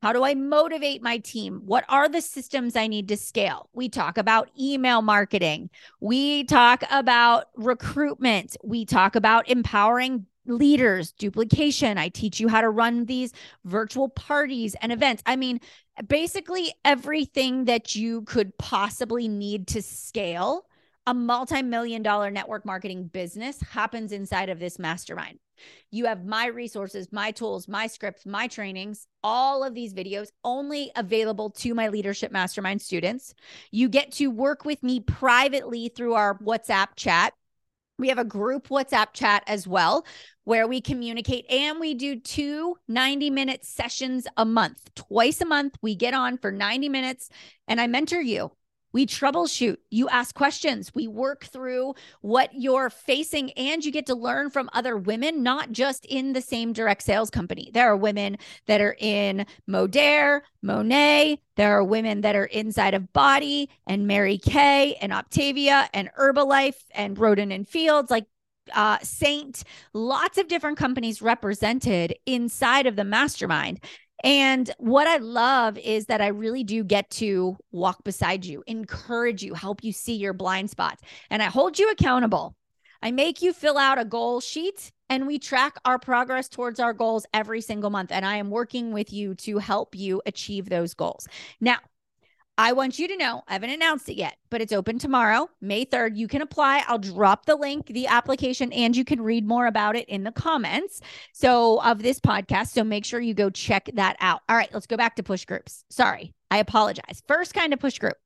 How 0.00 0.12
do 0.12 0.24
I 0.24 0.34
motivate 0.34 1.02
my 1.02 1.18
team? 1.18 1.62
What 1.64 1.84
are 1.88 2.08
the 2.08 2.20
systems 2.20 2.76
I 2.76 2.86
need 2.86 3.08
to 3.08 3.16
scale? 3.16 3.68
We 3.72 3.88
talk 3.88 4.18
about 4.18 4.50
email 4.58 5.02
marketing. 5.02 5.70
We 6.00 6.44
talk 6.44 6.82
about 6.90 7.46
recruitment. 7.56 8.56
We 8.62 8.84
talk 8.84 9.14
about 9.16 9.48
empowering 9.48 10.26
leaders, 10.46 11.12
duplication. 11.12 11.98
I 11.98 12.08
teach 12.08 12.40
you 12.40 12.48
how 12.48 12.60
to 12.60 12.70
run 12.70 13.04
these 13.04 13.32
virtual 13.64 14.08
parties 14.08 14.74
and 14.80 14.90
events. 14.90 15.22
I 15.26 15.36
mean, 15.36 15.60
basically 16.08 16.72
everything 16.84 17.66
that 17.66 17.94
you 17.94 18.22
could 18.22 18.56
possibly 18.58 19.28
need 19.28 19.68
to 19.68 19.82
scale 19.82 20.66
a 21.06 21.14
multi-million 21.14 22.02
dollar 22.02 22.30
network 22.30 22.64
marketing 22.64 23.04
business 23.04 23.60
happens 23.60 24.12
inside 24.12 24.48
of 24.48 24.58
this 24.58 24.78
mastermind. 24.78 25.38
You 25.90 26.06
have 26.06 26.24
my 26.24 26.46
resources, 26.46 27.12
my 27.12 27.30
tools, 27.30 27.68
my 27.68 27.86
scripts, 27.86 28.24
my 28.24 28.46
trainings, 28.48 29.06
all 29.22 29.62
of 29.62 29.74
these 29.74 29.92
videos 29.92 30.28
only 30.44 30.90
available 30.96 31.50
to 31.50 31.74
my 31.74 31.88
leadership 31.88 32.32
mastermind 32.32 32.80
students. 32.82 33.34
You 33.70 33.88
get 33.88 34.12
to 34.12 34.28
work 34.28 34.64
with 34.64 34.82
me 34.82 35.00
privately 35.00 35.88
through 35.94 36.14
our 36.14 36.38
WhatsApp 36.38 36.88
chat. 36.96 37.34
We 37.98 38.08
have 38.08 38.18
a 38.18 38.24
group 38.24 38.68
WhatsApp 38.68 39.12
chat 39.12 39.44
as 39.46 39.68
well 39.68 40.06
where 40.44 40.66
we 40.66 40.80
communicate 40.80 41.48
and 41.50 41.78
we 41.78 41.94
do 41.94 42.18
two 42.18 42.76
90 42.88 43.30
minute 43.30 43.64
sessions 43.64 44.26
a 44.36 44.44
month. 44.44 44.90
Twice 44.94 45.40
a 45.40 45.46
month, 45.46 45.76
we 45.82 45.94
get 45.94 46.14
on 46.14 46.38
for 46.38 46.50
90 46.50 46.88
minutes 46.88 47.28
and 47.68 47.80
I 47.80 47.86
mentor 47.86 48.20
you. 48.20 48.50
We 48.92 49.06
troubleshoot. 49.06 49.78
You 49.90 50.08
ask 50.08 50.34
questions. 50.34 50.92
We 50.94 51.08
work 51.08 51.44
through 51.44 51.94
what 52.20 52.50
you're 52.54 52.90
facing, 52.90 53.50
and 53.52 53.84
you 53.84 53.90
get 53.90 54.06
to 54.06 54.14
learn 54.14 54.50
from 54.50 54.70
other 54.72 54.96
women, 54.96 55.42
not 55.42 55.72
just 55.72 56.04
in 56.06 56.32
the 56.32 56.40
same 56.40 56.72
direct 56.72 57.02
sales 57.02 57.30
company. 57.30 57.70
There 57.72 57.90
are 57.90 57.96
women 57.96 58.36
that 58.66 58.80
are 58.80 58.96
in 58.98 59.46
Modere, 59.68 60.42
Monat, 60.64 61.38
There 61.56 61.76
are 61.76 61.84
women 61.84 62.20
that 62.22 62.36
are 62.36 62.44
inside 62.44 62.94
of 62.94 63.12
Body 63.12 63.68
and 63.86 64.06
Mary 64.06 64.38
Kay 64.38 64.96
and 65.00 65.12
Octavia 65.12 65.88
and 65.92 66.10
Herbalife 66.18 66.76
and 66.94 67.18
Rodan 67.18 67.52
and 67.52 67.68
Fields. 67.68 68.10
Like 68.10 68.26
uh, 68.72 68.98
Saint, 69.02 69.64
lots 69.92 70.38
of 70.38 70.48
different 70.48 70.78
companies 70.78 71.20
represented 71.20 72.14
inside 72.26 72.86
of 72.86 72.96
the 72.96 73.04
mastermind. 73.04 73.80
And 74.22 74.70
what 74.78 75.06
I 75.06 75.16
love 75.16 75.76
is 75.78 76.06
that 76.06 76.20
I 76.20 76.28
really 76.28 76.64
do 76.64 76.84
get 76.84 77.10
to 77.10 77.56
walk 77.72 78.04
beside 78.04 78.44
you, 78.44 78.62
encourage 78.66 79.42
you, 79.42 79.54
help 79.54 79.82
you 79.82 79.92
see 79.92 80.14
your 80.14 80.32
blind 80.32 80.70
spots, 80.70 81.02
and 81.30 81.42
I 81.42 81.46
hold 81.46 81.78
you 81.78 81.90
accountable. 81.90 82.54
I 83.02 83.10
make 83.10 83.42
you 83.42 83.52
fill 83.52 83.78
out 83.78 83.98
a 83.98 84.04
goal 84.04 84.40
sheet 84.40 84.92
and 85.10 85.26
we 85.26 85.38
track 85.38 85.76
our 85.84 85.98
progress 85.98 86.48
towards 86.48 86.78
our 86.78 86.92
goals 86.92 87.26
every 87.34 87.60
single 87.60 87.90
month. 87.90 88.12
And 88.12 88.24
I 88.24 88.36
am 88.36 88.48
working 88.48 88.92
with 88.92 89.12
you 89.12 89.34
to 89.36 89.58
help 89.58 89.96
you 89.96 90.22
achieve 90.24 90.68
those 90.68 90.94
goals. 90.94 91.26
Now, 91.60 91.78
I 92.58 92.72
want 92.72 92.98
you 92.98 93.08
to 93.08 93.16
know, 93.16 93.42
I 93.48 93.54
haven't 93.54 93.70
announced 93.70 94.08
it 94.10 94.14
yet, 94.14 94.36
but 94.50 94.60
it's 94.60 94.74
open 94.74 94.98
tomorrow, 94.98 95.48
May 95.62 95.86
3rd. 95.86 96.16
You 96.16 96.28
can 96.28 96.42
apply. 96.42 96.84
I'll 96.86 96.98
drop 96.98 97.46
the 97.46 97.56
link, 97.56 97.86
the 97.86 98.06
application, 98.06 98.72
and 98.72 98.94
you 98.94 99.04
can 99.04 99.22
read 99.22 99.46
more 99.46 99.66
about 99.66 99.96
it 99.96 100.06
in 100.08 100.22
the 100.22 100.32
comments. 100.32 101.00
So, 101.32 101.80
of 101.82 102.02
this 102.02 102.20
podcast. 102.20 102.68
So, 102.68 102.84
make 102.84 103.06
sure 103.06 103.20
you 103.20 103.32
go 103.32 103.48
check 103.48 103.88
that 103.94 104.16
out. 104.20 104.42
All 104.48 104.56
right, 104.56 104.72
let's 104.72 104.86
go 104.86 104.98
back 104.98 105.16
to 105.16 105.22
push 105.22 105.46
groups. 105.46 105.84
Sorry, 105.88 106.34
I 106.50 106.58
apologize. 106.58 107.22
First 107.26 107.54
kind 107.54 107.72
of 107.72 107.80
push 107.80 107.98
group 107.98 108.16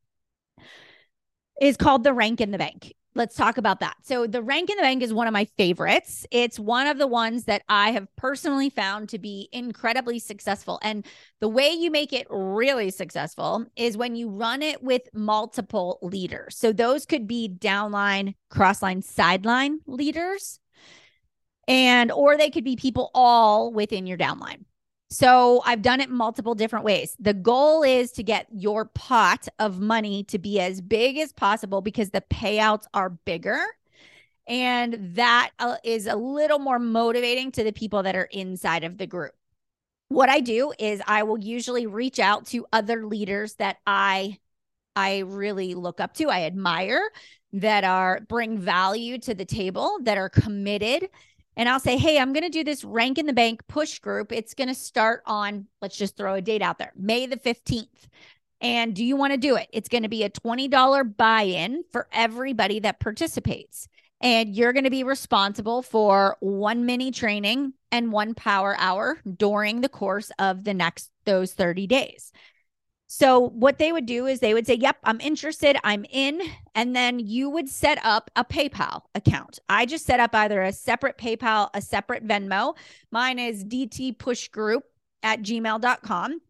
is 1.60 1.76
called 1.76 2.02
the 2.02 2.12
rank 2.12 2.40
in 2.40 2.50
the 2.50 2.58
bank. 2.58 2.94
Let's 3.16 3.34
talk 3.34 3.56
about 3.56 3.80
that. 3.80 3.96
So, 4.02 4.26
the 4.26 4.42
rank 4.42 4.68
in 4.68 4.76
the 4.76 4.82
bank 4.82 5.02
is 5.02 5.10
one 5.10 5.26
of 5.26 5.32
my 5.32 5.46
favorites. 5.56 6.26
It's 6.30 6.58
one 6.58 6.86
of 6.86 6.98
the 6.98 7.06
ones 7.06 7.44
that 7.44 7.62
I 7.66 7.92
have 7.92 8.06
personally 8.16 8.68
found 8.68 9.08
to 9.08 9.18
be 9.18 9.48
incredibly 9.52 10.18
successful. 10.18 10.78
And 10.82 11.06
the 11.40 11.48
way 11.48 11.70
you 11.70 11.90
make 11.90 12.12
it 12.12 12.26
really 12.28 12.90
successful 12.90 13.64
is 13.74 13.96
when 13.96 14.16
you 14.16 14.28
run 14.28 14.60
it 14.60 14.82
with 14.82 15.00
multiple 15.14 15.98
leaders. 16.02 16.58
So, 16.58 16.74
those 16.74 17.06
could 17.06 17.26
be 17.26 17.48
downline, 17.48 18.34
crossline, 18.52 19.02
sideline 19.02 19.80
leaders, 19.86 20.60
and 21.66 22.12
or 22.12 22.36
they 22.36 22.50
could 22.50 22.64
be 22.64 22.76
people 22.76 23.10
all 23.14 23.72
within 23.72 24.06
your 24.06 24.18
downline. 24.18 24.66
So 25.08 25.62
I've 25.64 25.82
done 25.82 26.00
it 26.00 26.10
multiple 26.10 26.54
different 26.54 26.84
ways. 26.84 27.16
The 27.20 27.34
goal 27.34 27.82
is 27.82 28.10
to 28.12 28.22
get 28.22 28.48
your 28.50 28.86
pot 28.86 29.46
of 29.58 29.80
money 29.80 30.24
to 30.24 30.38
be 30.38 30.58
as 30.60 30.80
big 30.80 31.16
as 31.18 31.32
possible 31.32 31.80
because 31.80 32.10
the 32.10 32.24
payouts 32.28 32.86
are 32.92 33.10
bigger. 33.10 33.60
And 34.48 35.14
that 35.16 35.50
uh, 35.58 35.76
a 35.84 36.16
little 36.16 36.58
more 36.58 36.78
motivating 36.78 37.52
to 37.52 37.64
the 37.64 37.72
people 37.72 38.02
that 38.02 38.16
are 38.16 38.28
inside 38.30 38.84
of 38.84 38.98
the 38.98 39.06
group. 39.06 39.32
What 40.08 40.28
I 40.28 40.40
do 40.40 40.72
is 40.78 41.02
I 41.06 41.24
will 41.24 41.38
usually 41.38 41.86
reach 41.86 42.18
out 42.20 42.46
to 42.46 42.66
other 42.72 43.06
leaders 43.06 43.54
that 43.54 43.78
I 43.86 44.38
I 44.94 45.18
really 45.18 45.74
look 45.74 46.00
up 46.00 46.14
to, 46.14 46.30
I 46.30 46.44
admire, 46.44 47.02
that 47.52 47.84
are 47.84 48.20
bring 48.20 48.58
value 48.58 49.18
to 49.18 49.34
the 49.34 49.44
table, 49.44 49.98
that 50.02 50.16
are 50.16 50.30
committed 50.30 51.10
and 51.56 51.68
I'll 51.68 51.80
say, 51.80 51.96
hey, 51.96 52.18
I'm 52.18 52.32
going 52.32 52.44
to 52.44 52.50
do 52.50 52.64
this 52.64 52.84
rank 52.84 53.18
in 53.18 53.26
the 53.26 53.32
bank 53.32 53.66
push 53.66 53.98
group. 53.98 54.30
It's 54.32 54.54
going 54.54 54.68
to 54.68 54.74
start 54.74 55.22
on, 55.26 55.66
let's 55.80 55.96
just 55.96 56.16
throw 56.16 56.34
a 56.34 56.42
date 56.42 56.62
out 56.62 56.78
there, 56.78 56.92
May 56.96 57.26
the 57.26 57.36
15th. 57.36 58.06
And 58.60 58.94
do 58.94 59.04
you 59.04 59.16
want 59.16 59.32
to 59.32 59.38
do 59.38 59.56
it? 59.56 59.68
It's 59.72 59.88
going 59.88 60.02
to 60.02 60.08
be 60.08 60.22
a 60.22 60.30
$20 60.30 61.16
buy 61.16 61.42
in 61.42 61.84
for 61.92 62.08
everybody 62.12 62.80
that 62.80 63.00
participates. 63.00 63.88
And 64.20 64.54
you're 64.54 64.72
going 64.72 64.84
to 64.84 64.90
be 64.90 65.04
responsible 65.04 65.82
for 65.82 66.36
one 66.40 66.86
mini 66.86 67.10
training 67.10 67.74
and 67.92 68.12
one 68.12 68.34
power 68.34 68.74
hour 68.78 69.20
during 69.36 69.82
the 69.82 69.90
course 69.90 70.30
of 70.38 70.64
the 70.64 70.72
next 70.72 71.10
those 71.26 71.52
30 71.52 71.86
days. 71.86 72.32
So, 73.08 73.50
what 73.50 73.78
they 73.78 73.92
would 73.92 74.06
do 74.06 74.26
is 74.26 74.40
they 74.40 74.52
would 74.52 74.66
say, 74.66 74.74
Yep, 74.74 74.98
I'm 75.04 75.20
interested. 75.20 75.76
I'm 75.84 76.04
in. 76.10 76.40
And 76.74 76.94
then 76.94 77.20
you 77.20 77.48
would 77.50 77.68
set 77.68 77.98
up 78.04 78.30
a 78.34 78.44
PayPal 78.44 79.02
account. 79.14 79.60
I 79.68 79.86
just 79.86 80.06
set 80.06 80.20
up 80.20 80.34
either 80.34 80.62
a 80.62 80.72
separate 80.72 81.16
PayPal, 81.16 81.70
a 81.72 81.80
separate 81.80 82.26
Venmo. 82.26 82.76
Mine 83.10 83.38
is 83.38 83.64
DT 83.64 84.18
Push 84.18 84.48
Group 84.48 84.84
at 85.22 85.42
gmail.com. 85.42 86.40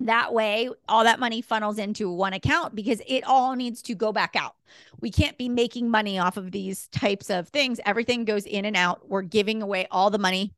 That 0.00 0.34
way, 0.34 0.68
all 0.88 1.04
that 1.04 1.18
money 1.18 1.40
funnels 1.40 1.78
into 1.78 2.10
one 2.10 2.34
account 2.34 2.74
because 2.74 3.00
it 3.06 3.24
all 3.24 3.56
needs 3.56 3.80
to 3.82 3.94
go 3.94 4.12
back 4.12 4.36
out. 4.36 4.54
We 5.00 5.10
can't 5.10 5.38
be 5.38 5.48
making 5.48 5.88
money 5.88 6.18
off 6.18 6.36
of 6.36 6.52
these 6.52 6.88
types 6.88 7.30
of 7.30 7.48
things. 7.48 7.80
Everything 7.86 8.26
goes 8.26 8.44
in 8.44 8.66
and 8.66 8.76
out. 8.76 9.08
We're 9.08 9.22
giving 9.22 9.62
away 9.62 9.86
all 9.90 10.10
the 10.10 10.18
money 10.18 10.52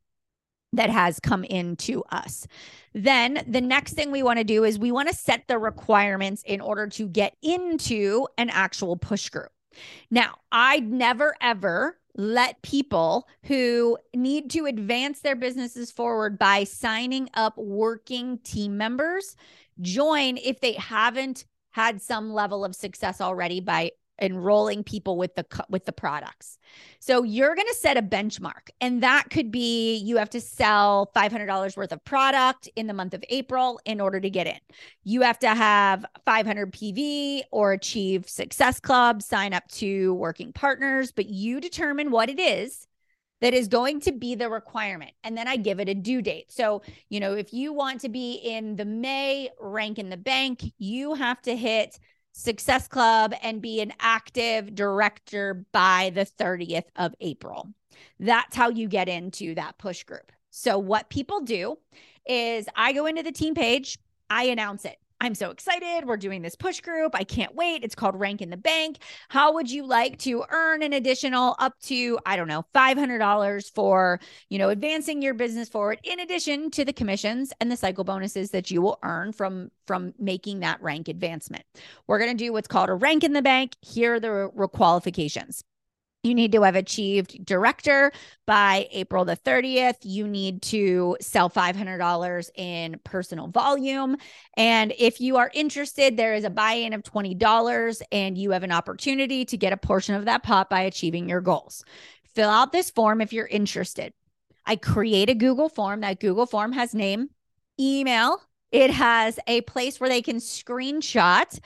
that 0.72 0.90
has 0.90 1.20
come 1.20 1.44
into 1.44 2.02
us. 2.10 2.46
Then 2.94 3.44
the 3.46 3.60
next 3.60 3.94
thing 3.94 4.10
we 4.10 4.22
want 4.22 4.38
to 4.38 4.44
do 4.44 4.64
is 4.64 4.78
we 4.78 4.92
want 4.92 5.08
to 5.08 5.14
set 5.14 5.46
the 5.48 5.58
requirements 5.58 6.42
in 6.44 6.60
order 6.60 6.86
to 6.88 7.08
get 7.08 7.36
into 7.42 8.26
an 8.36 8.50
actual 8.50 8.96
push 8.96 9.28
group. 9.28 9.50
Now, 10.10 10.36
I'd 10.50 10.90
never 10.90 11.34
ever 11.40 11.98
let 12.16 12.60
people 12.62 13.28
who 13.44 13.96
need 14.14 14.50
to 14.50 14.66
advance 14.66 15.20
their 15.20 15.36
businesses 15.36 15.92
forward 15.92 16.38
by 16.38 16.64
signing 16.64 17.30
up 17.34 17.56
working 17.56 18.38
team 18.38 18.76
members 18.76 19.36
join 19.80 20.36
if 20.38 20.60
they 20.60 20.72
haven't 20.72 21.44
had 21.70 22.02
some 22.02 22.32
level 22.32 22.64
of 22.64 22.74
success 22.74 23.20
already 23.20 23.60
by 23.60 23.92
enrolling 24.20 24.84
people 24.84 25.16
with 25.16 25.34
the 25.34 25.46
with 25.68 25.84
the 25.84 25.92
products. 25.92 26.58
So 27.00 27.22
you're 27.22 27.54
going 27.54 27.68
to 27.68 27.74
set 27.74 27.96
a 27.96 28.02
benchmark 28.02 28.70
and 28.80 29.02
that 29.02 29.30
could 29.30 29.50
be 29.50 29.96
you 29.96 30.16
have 30.16 30.30
to 30.30 30.40
sell 30.40 31.10
$500 31.14 31.76
worth 31.76 31.92
of 31.92 32.04
product 32.04 32.68
in 32.76 32.86
the 32.86 32.94
month 32.94 33.14
of 33.14 33.24
April 33.28 33.80
in 33.84 34.00
order 34.00 34.20
to 34.20 34.30
get 34.30 34.46
in. 34.46 34.58
You 35.04 35.22
have 35.22 35.38
to 35.40 35.48
have 35.48 36.04
500 36.24 36.72
PV 36.72 37.42
or 37.50 37.72
achieve 37.72 38.28
Success 38.28 38.80
Club, 38.80 39.22
sign 39.22 39.54
up 39.54 39.66
to 39.72 40.14
working 40.14 40.52
partners, 40.52 41.12
but 41.12 41.26
you 41.26 41.60
determine 41.60 42.10
what 42.10 42.28
it 42.28 42.38
is 42.38 42.86
that 43.40 43.54
is 43.54 43.68
going 43.68 44.00
to 44.00 44.12
be 44.12 44.34
the 44.34 44.50
requirement. 44.50 45.12
And 45.22 45.36
then 45.36 45.46
I 45.46 45.56
give 45.56 45.80
it 45.80 45.88
a 45.88 45.94
due 45.94 46.22
date. 46.22 46.50
So, 46.50 46.82
you 47.08 47.20
know, 47.20 47.34
if 47.34 47.52
you 47.52 47.72
want 47.72 48.00
to 48.02 48.08
be 48.08 48.34
in 48.34 48.76
the 48.76 48.84
May 48.84 49.50
rank 49.60 49.98
in 49.98 50.10
the 50.10 50.16
bank, 50.16 50.64
you 50.78 51.14
have 51.14 51.40
to 51.42 51.56
hit 51.56 51.98
Success 52.32 52.88
Club 52.88 53.34
and 53.42 53.60
be 53.60 53.80
an 53.80 53.92
active 54.00 54.74
director 54.74 55.64
by 55.72 56.10
the 56.14 56.24
30th 56.24 56.86
of 56.96 57.14
April. 57.20 57.68
That's 58.20 58.54
how 58.54 58.68
you 58.68 58.88
get 58.88 59.08
into 59.08 59.54
that 59.54 59.78
push 59.78 60.04
group. 60.04 60.32
So, 60.50 60.78
what 60.78 61.08
people 61.08 61.40
do 61.40 61.78
is 62.26 62.68
I 62.76 62.92
go 62.92 63.06
into 63.06 63.22
the 63.22 63.32
team 63.32 63.54
page, 63.54 63.98
I 64.30 64.44
announce 64.44 64.84
it. 64.84 64.98
I'm 65.20 65.34
so 65.34 65.50
excited. 65.50 66.06
We're 66.06 66.16
doing 66.16 66.42
this 66.42 66.54
push 66.54 66.80
group. 66.80 67.14
I 67.14 67.24
can't 67.24 67.54
wait. 67.54 67.82
It's 67.82 67.96
called 67.96 68.18
Rank 68.18 68.40
in 68.40 68.50
the 68.50 68.56
Bank. 68.56 68.98
How 69.28 69.52
would 69.54 69.68
you 69.68 69.84
like 69.84 70.18
to 70.20 70.44
earn 70.50 70.82
an 70.82 70.92
additional 70.92 71.56
up 71.58 71.78
to, 71.82 72.18
I 72.24 72.36
don't 72.36 72.46
know, 72.46 72.64
$500 72.72 73.74
for, 73.74 74.20
you 74.48 74.58
know, 74.58 74.68
advancing 74.68 75.20
your 75.20 75.34
business 75.34 75.68
forward 75.68 75.98
in 76.04 76.20
addition 76.20 76.70
to 76.72 76.84
the 76.84 76.92
commissions 76.92 77.52
and 77.60 77.70
the 77.70 77.76
cycle 77.76 78.04
bonuses 78.04 78.52
that 78.52 78.70
you 78.70 78.80
will 78.80 78.98
earn 79.02 79.32
from 79.32 79.70
from 79.86 80.12
making 80.18 80.60
that 80.60 80.80
rank 80.82 81.08
advancement. 81.08 81.64
We're 82.06 82.18
going 82.18 82.36
to 82.36 82.44
do 82.44 82.52
what's 82.52 82.68
called 82.68 82.90
a 82.90 82.94
rank 82.94 83.24
in 83.24 83.32
the 83.32 83.42
bank. 83.42 83.74
Here 83.80 84.14
are 84.14 84.20
the 84.20 84.50
re- 84.54 84.68
qualifications. 84.68 85.64
You 86.24 86.34
need 86.34 86.52
to 86.52 86.62
have 86.62 86.74
achieved 86.74 87.44
director 87.44 88.10
by 88.46 88.88
April 88.90 89.24
the 89.24 89.36
30th. 89.36 89.98
You 90.02 90.26
need 90.26 90.62
to 90.62 91.16
sell 91.20 91.48
$500 91.48 92.50
in 92.56 93.00
personal 93.04 93.46
volume. 93.46 94.16
And 94.56 94.92
if 94.98 95.20
you 95.20 95.36
are 95.36 95.50
interested, 95.54 96.16
there 96.16 96.34
is 96.34 96.44
a 96.44 96.50
buy 96.50 96.72
in 96.72 96.92
of 96.92 97.04
$20 97.04 98.02
and 98.10 98.36
you 98.36 98.50
have 98.50 98.64
an 98.64 98.72
opportunity 98.72 99.44
to 99.44 99.56
get 99.56 99.72
a 99.72 99.76
portion 99.76 100.16
of 100.16 100.24
that 100.24 100.42
pot 100.42 100.68
by 100.68 100.80
achieving 100.82 101.28
your 101.28 101.40
goals. 101.40 101.84
Fill 102.34 102.50
out 102.50 102.72
this 102.72 102.90
form 102.90 103.20
if 103.20 103.32
you're 103.32 103.46
interested. 103.46 104.12
I 104.66 104.76
create 104.76 105.30
a 105.30 105.34
Google 105.34 105.68
form. 105.68 106.00
That 106.00 106.20
Google 106.20 106.46
form 106.46 106.72
has 106.72 106.94
name, 106.94 107.30
email, 107.80 108.40
it 108.70 108.90
has 108.90 109.38
a 109.46 109.62
place 109.62 109.98
where 109.98 110.10
they 110.10 110.22
can 110.22 110.36
screenshot 110.36 111.58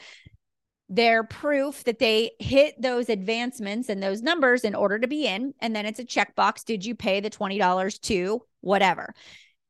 their 0.95 1.25
proof 1.25 1.85
that 1.85 1.99
they 1.99 2.33
hit 2.39 2.81
those 2.81 3.09
advancements 3.09 3.89
and 3.89 4.03
those 4.03 4.21
numbers 4.21 4.63
in 4.63 4.75
order 4.75 4.99
to 4.99 5.09
be 5.09 5.27
in. 5.27 5.55
And 5.61 5.75
then 5.75 5.87
it's 5.87 5.99
a 5.99 6.05
checkbox. 6.05 6.67
Did 6.67 6.85
you 6.85 6.95
pay 6.95 7.21
the 7.21 7.31
$20 7.31 8.01
to 8.03 8.43
whatever? 8.61 9.15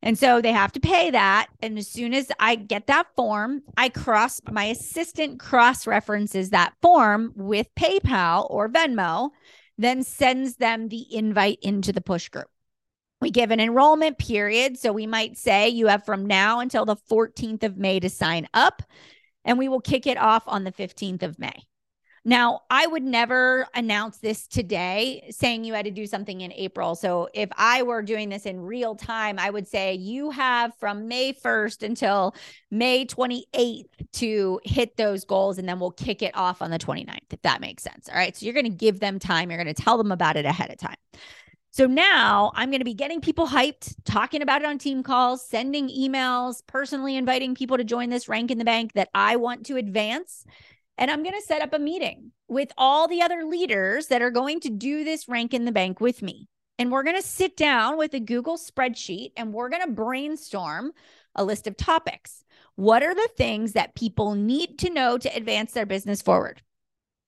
And 0.03 0.19
so 0.19 0.41
they 0.41 0.51
have 0.51 0.73
to 0.73 0.81
pay 0.81 1.13
that. 1.13 1.47
And 1.61 1.79
as 1.79 1.89
soon 1.89 2.13
as 2.13 2.33
I 2.41 2.57
get 2.57 2.89
that 2.89 3.07
form, 3.15 3.63
I 3.77 3.89
cross 3.89 4.41
my 4.51 4.65
assistant 4.65 5.39
cross 5.39 5.87
references 5.87 6.51
that 6.51 6.75
form 6.83 7.33
with 7.37 7.73
PayPal 7.77 8.51
or 8.51 8.69
Venmo, 8.69 9.31
then 9.79 10.03
sends 10.03 10.57
them 10.57 10.89
the 10.89 11.07
invite 11.15 11.61
into 11.63 11.93
the 11.93 12.01
push 12.01 12.31
group. 12.31 12.49
We 13.21 13.31
give 13.31 13.53
an 13.53 13.61
enrollment 13.61 14.19
period. 14.19 14.77
So 14.77 14.93
we 14.93 15.07
might 15.07 15.39
say 15.39 15.69
you 15.69 15.87
have 15.87 16.05
from 16.05 16.27
now 16.27 16.59
until 16.59 16.85
the 16.85 16.97
14th 16.97 17.63
of 17.63 17.77
May 17.77 18.01
to 18.01 18.11
sign 18.11 18.49
up 18.53 18.83
and 19.45 19.59
we 19.59 19.69
will 19.69 19.81
kick 19.81 20.07
it 20.07 20.19
off 20.19 20.45
on 20.47 20.65
the 20.65 20.73
15th 20.73 21.23
of 21.23 21.39
May. 21.39 21.67
Now, 22.25 22.61
I 22.71 22.87
would 22.87 23.03
never 23.03 23.67
announce 23.75 24.19
this 24.19 24.47
today 24.47 25.27
saying 25.31 25.65
you 25.65 25.75
had 25.75 25.87
to 25.87 25.91
do 25.91 26.07
something 26.07 26.41
in 26.41 26.53
April. 26.53 26.95
So 26.95 27.29
if 27.35 27.51
I 27.57 27.83
were 27.83 28.01
doing 28.01 28.29
this 28.29 28.47
in 28.47 28.61
real 28.61 28.95
time, 28.95 29.41
I 29.41 29.51
would 29.51 29.67
say 29.67 29.95
you 29.95 30.31
have 30.31 30.73
from 30.77 31.09
May 31.09 31.33
1st 31.33 31.83
until 31.83 32.37
May 32.71 33.07
28th 33.07 33.87
to 34.13 34.61
hit 34.63 34.97
those 34.97 35.25
goals, 35.25 35.59
and 35.59 35.69
then 35.69 35.81
we'll 35.81 35.91
kick 35.91 36.23
it 36.23 36.37
off 36.37 36.63
on 36.63 36.71
the 36.71 36.79
29th, 36.79 37.33
if 37.33 37.43
that 37.43 37.61
makes 37.61 37.83
sense. 37.83 38.09
All 38.09 38.15
right. 38.15 38.37
So 38.37 38.47
you're 38.47 38.55
going 38.55 38.67
to 38.67 38.71
give 38.71 39.01
them 39.01 39.19
time, 39.19 39.51
you're 39.51 39.63
going 39.63 39.75
to 39.75 39.83
tell 39.83 39.99
them 39.99 40.13
about 40.13 40.37
it 40.37 40.45
ahead 40.45 40.71
of 40.71 40.79
time. 40.79 40.95
So 41.75 41.87
now 41.87 42.53
I'm 42.55 42.69
going 42.69 42.81
to 42.81 42.85
be 42.85 42.93
getting 42.93 43.23
people 43.23 43.47
hyped, 43.47 43.95
talking 44.05 44.43
about 44.43 44.61
it 44.61 44.67
on 44.67 44.77
team 44.77 45.03
calls, 45.03 45.43
sending 45.43 45.89
emails, 45.89 46.61
personally 46.67 47.17
inviting 47.17 47.55
people 47.55 47.79
to 47.79 47.85
join 47.85 48.11
this 48.11 48.29
rank 48.29 48.51
in 48.51 48.59
the 48.59 48.65
bank 48.65 48.93
that 48.93 49.09
I 49.15 49.37
want 49.37 49.65
to 49.67 49.79
advance. 49.79 50.45
And 50.99 51.11
I'm 51.11 51.23
going 51.23 51.35
to 51.35 51.47
set 51.47 51.63
up 51.63 51.73
a 51.73 51.79
meeting 51.79 52.33
with 52.47 52.71
all 52.77 53.09
the 53.09 53.23
other 53.23 53.47
leaders 53.47 54.09
that 54.09 54.21
are 54.21 54.31
going 54.31 54.61
to 54.61 54.69
do 54.69 55.03
this 55.03 55.31
rank 55.31 55.55
in 55.55 55.65
the 55.65 55.73
bank 55.73 55.99
with 55.99 56.21
me. 56.21 56.47
And 56.79 56.93
we're 56.93 57.05
going 57.05 57.17
to 57.17 57.23
sit 57.23 57.57
down 57.57 57.97
with 57.97 58.13
a 58.13 58.21
Google 58.21 58.59
spreadsheet 58.59 59.33
and 59.39 59.55
we're 59.55 59.71
going 59.71 59.83
to 59.83 59.93
brainstorm 59.93 60.93
a 61.35 61.43
list 61.43 61.67
of 61.67 61.79
topics. 61.79 62.45
What 62.77 63.03
are 63.03 63.15
the 63.15 63.31
things 63.39 63.73
that 63.73 63.95
people 63.95 64.35
need 64.35 64.79
to 64.81 64.91
know 64.91 65.17
to 65.17 65.35
advance 65.35 65.73
their 65.73 65.87
business 65.87 66.21
forward? 66.21 66.61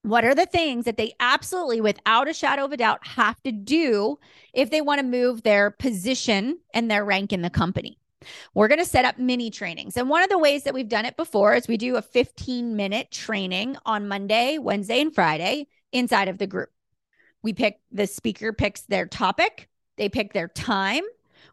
What 0.04 0.26
are 0.26 0.34
the 0.34 0.44
things 0.44 0.84
that 0.84 0.98
they 0.98 1.14
absolutely, 1.18 1.80
without 1.80 2.28
a 2.28 2.34
shadow 2.34 2.66
of 2.66 2.72
a 2.72 2.76
doubt, 2.76 3.06
have 3.06 3.42
to 3.42 3.50
do 3.50 4.18
if 4.52 4.68
they 4.68 4.82
want 4.82 5.00
to 5.00 5.06
move 5.06 5.42
their 5.42 5.70
position 5.70 6.58
and 6.74 6.90
their 6.90 7.06
rank 7.06 7.32
in 7.32 7.40
the 7.40 7.48
company? 7.48 7.98
We're 8.52 8.68
going 8.68 8.80
to 8.80 8.84
set 8.84 9.06
up 9.06 9.18
mini 9.18 9.48
trainings. 9.50 9.96
And 9.96 10.10
one 10.10 10.22
of 10.22 10.28
the 10.28 10.36
ways 10.36 10.64
that 10.64 10.74
we've 10.74 10.90
done 10.90 11.06
it 11.06 11.16
before 11.16 11.54
is 11.54 11.66
we 11.66 11.78
do 11.78 11.96
a 11.96 12.02
15 12.02 12.76
minute 12.76 13.10
training 13.12 13.78
on 13.86 14.06
Monday, 14.06 14.58
Wednesday, 14.58 15.00
and 15.00 15.14
Friday 15.14 15.68
inside 15.90 16.28
of 16.28 16.36
the 16.36 16.46
group. 16.46 16.68
We 17.42 17.54
pick 17.54 17.80
the 17.90 18.06
speaker 18.06 18.52
picks 18.52 18.82
their 18.82 19.06
topic, 19.06 19.70
they 19.96 20.10
pick 20.10 20.34
their 20.34 20.48
time. 20.48 21.04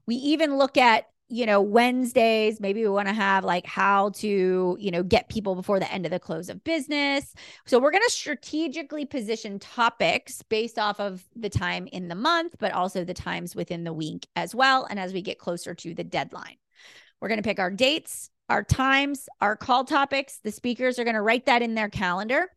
We 0.06 0.16
even 0.16 0.58
look 0.58 0.76
at 0.76 1.06
you 1.32 1.46
know, 1.46 1.62
Wednesdays, 1.62 2.60
maybe 2.60 2.82
we 2.82 2.90
want 2.90 3.08
to 3.08 3.14
have 3.14 3.46
like 3.46 3.66
how 3.66 4.10
to, 4.10 4.76
you 4.78 4.92
know, 4.92 5.02
get 5.02 5.30
people 5.30 5.56
before 5.56 5.80
the 5.80 5.92
end 5.92 6.06
of 6.06 6.12
the 6.12 6.20
close 6.20 6.50
of 6.50 6.62
business. 6.66 7.34
So 7.66 7.80
we're 7.80 7.92
going 7.92 8.04
to 8.06 8.12
strategically 8.12 9.06
position 9.06 9.58
topics 9.58 10.42
based 10.42 10.78
off 10.78 11.00
of 11.00 11.24
the 11.34 11.50
time 11.50 11.88
in 11.88 12.10
the 12.10 12.16
month, 12.16 12.56
but 12.60 12.74
also 12.74 13.06
the 13.06 13.14
times 13.14 13.56
within 13.56 13.86
the 13.86 13.94
week 13.94 14.28
as 14.36 14.54
well. 14.54 14.86
And 14.90 15.00
as 15.00 15.14
we 15.14 15.22
get 15.22 15.40
closer 15.40 15.74
to 15.74 15.94
the 15.94 16.04
deadline, 16.04 16.58
we're 17.22 17.30
going 17.30 17.42
to 17.42 17.48
pick 17.48 17.60
our 17.60 17.72
dates, 17.72 18.30
our 18.50 18.64
times, 18.64 19.30
our 19.40 19.56
call 19.56 19.86
topics. 19.86 20.40
The 20.44 20.52
speakers 20.52 21.00
are 21.00 21.06
going 21.06 21.16
to 21.16 21.22
write 21.22 21.46
that 21.46 21.62
in 21.62 21.76
their 21.76 21.90
calendar. 21.90 22.48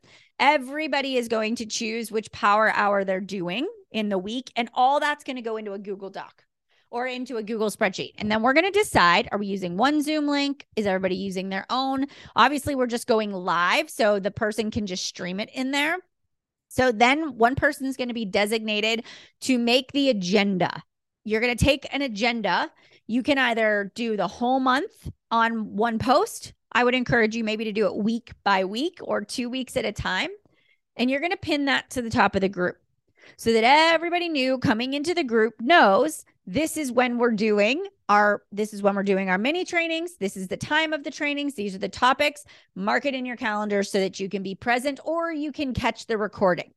Everybody 0.41 1.17
is 1.17 1.29
going 1.29 1.55
to 1.57 1.67
choose 1.67 2.11
which 2.11 2.33
power 2.33 2.73
hour 2.73 3.05
they're 3.05 3.21
doing 3.21 3.69
in 3.93 4.09
the 4.09 4.19
week, 4.19 4.51
and 4.57 4.69
all 4.75 4.99
that's 4.99 5.23
going 5.23 5.37
to 5.37 5.43
go 5.43 5.59
into 5.59 5.75
a 5.75 5.79
Google 5.79 6.11
Doc 6.11 6.45
or 6.95 7.09
into 7.09 7.39
a 7.39 7.43
Google 7.43 7.71
spreadsheet. 7.71 8.13
And 8.19 8.31
then 8.31 8.41
we're 8.41 8.53
going 8.53 8.71
to 8.73 8.79
decide 8.79 9.29
are 9.33 9.39
we 9.39 9.49
using 9.49 9.77
one 9.77 10.01
Zoom 10.01 10.29
link? 10.29 10.65
Is 10.77 10.87
everybody 10.87 11.17
using 11.17 11.49
their 11.49 11.67
own? 11.69 12.07
Obviously, 12.37 12.77
we're 12.77 12.87
just 12.87 13.09
going 13.09 13.33
live. 13.33 13.91
So 13.91 14.21
the 14.21 14.31
person 14.31 14.71
can 14.71 14.87
just 14.87 15.05
stream 15.05 15.41
it 15.41 15.51
in 15.53 15.73
there. 15.73 15.97
So 16.69 16.93
then 16.93 17.37
one 17.37 17.57
person 17.57 17.87
is 17.87 17.97
going 17.97 18.09
to 18.09 18.15
be 18.15 18.25
designated 18.25 19.05
to 19.41 19.59
make 19.59 19.91
the 19.91 20.09
agenda. 20.09 20.85
You're 21.25 21.41
going 21.41 21.57
to 21.57 21.65
take 21.65 21.93
an 21.93 22.01
agenda. 22.01 22.71
You 23.09 23.25
can 23.25 23.39
either 23.39 23.91
do 23.97 24.17
the 24.17 24.29
whole 24.29 24.61
month 24.61 25.11
on 25.33 25.75
one 25.75 25.99
post. 25.99 26.53
I 26.71 26.85
would 26.85 26.95
encourage 26.95 27.35
you 27.35 27.43
maybe 27.43 27.65
to 27.65 27.73
do 27.73 27.87
it 27.87 27.97
week 27.97 28.31
by 28.45 28.65
week 28.67 29.01
or 29.03 29.25
two 29.25 29.51
weeks 29.51 29.77
at 29.77 29.85
a 29.85 29.91
time. 29.91 30.31
And 30.95 31.11
you're 31.11 31.21
going 31.21 31.33
to 31.33 31.37
pin 31.37 31.65
that 31.65 31.91
to 31.91 32.03
the 32.03 32.11
top 32.11 32.37
of 32.37 32.41
the 32.41 32.49
group 32.49 32.77
so 33.37 33.53
that 33.53 33.65
everybody 33.65 34.29
new 34.29 34.59
coming 34.59 34.95
into 34.95 35.13
the 35.13 35.25
group 35.25 35.55
knows 35.61 36.25
this 36.47 36.77
is 36.77 36.93
when 36.93 37.19
we're 37.19 37.33
doing 37.33 37.85
our 38.09 38.43
this 38.53 38.75
is 38.75 38.83
when 38.83 38.95
we're 38.95 39.03
doing 39.03 39.31
our 39.31 39.39
mini 39.39 39.65
trainings. 39.65 40.17
This 40.19 40.37
is 40.37 40.49
the 40.49 40.57
time 40.57 40.93
of 40.93 41.05
the 41.05 41.11
trainings. 41.11 41.55
These 41.55 41.75
are 41.75 41.79
the 41.79 41.89
topics. 41.89 42.45
Mark 42.75 43.07
it 43.07 43.15
in 43.15 43.25
your 43.25 43.37
calendar 43.37 43.83
so 43.83 43.99
that 43.99 44.21
you 44.21 44.29
can 44.29 44.43
be 44.43 44.55
present 44.55 45.01
or 45.05 45.33
you 45.33 45.53
can 45.53 45.73
catch 45.73 46.07
the 46.07 46.19
recording. 46.19 46.73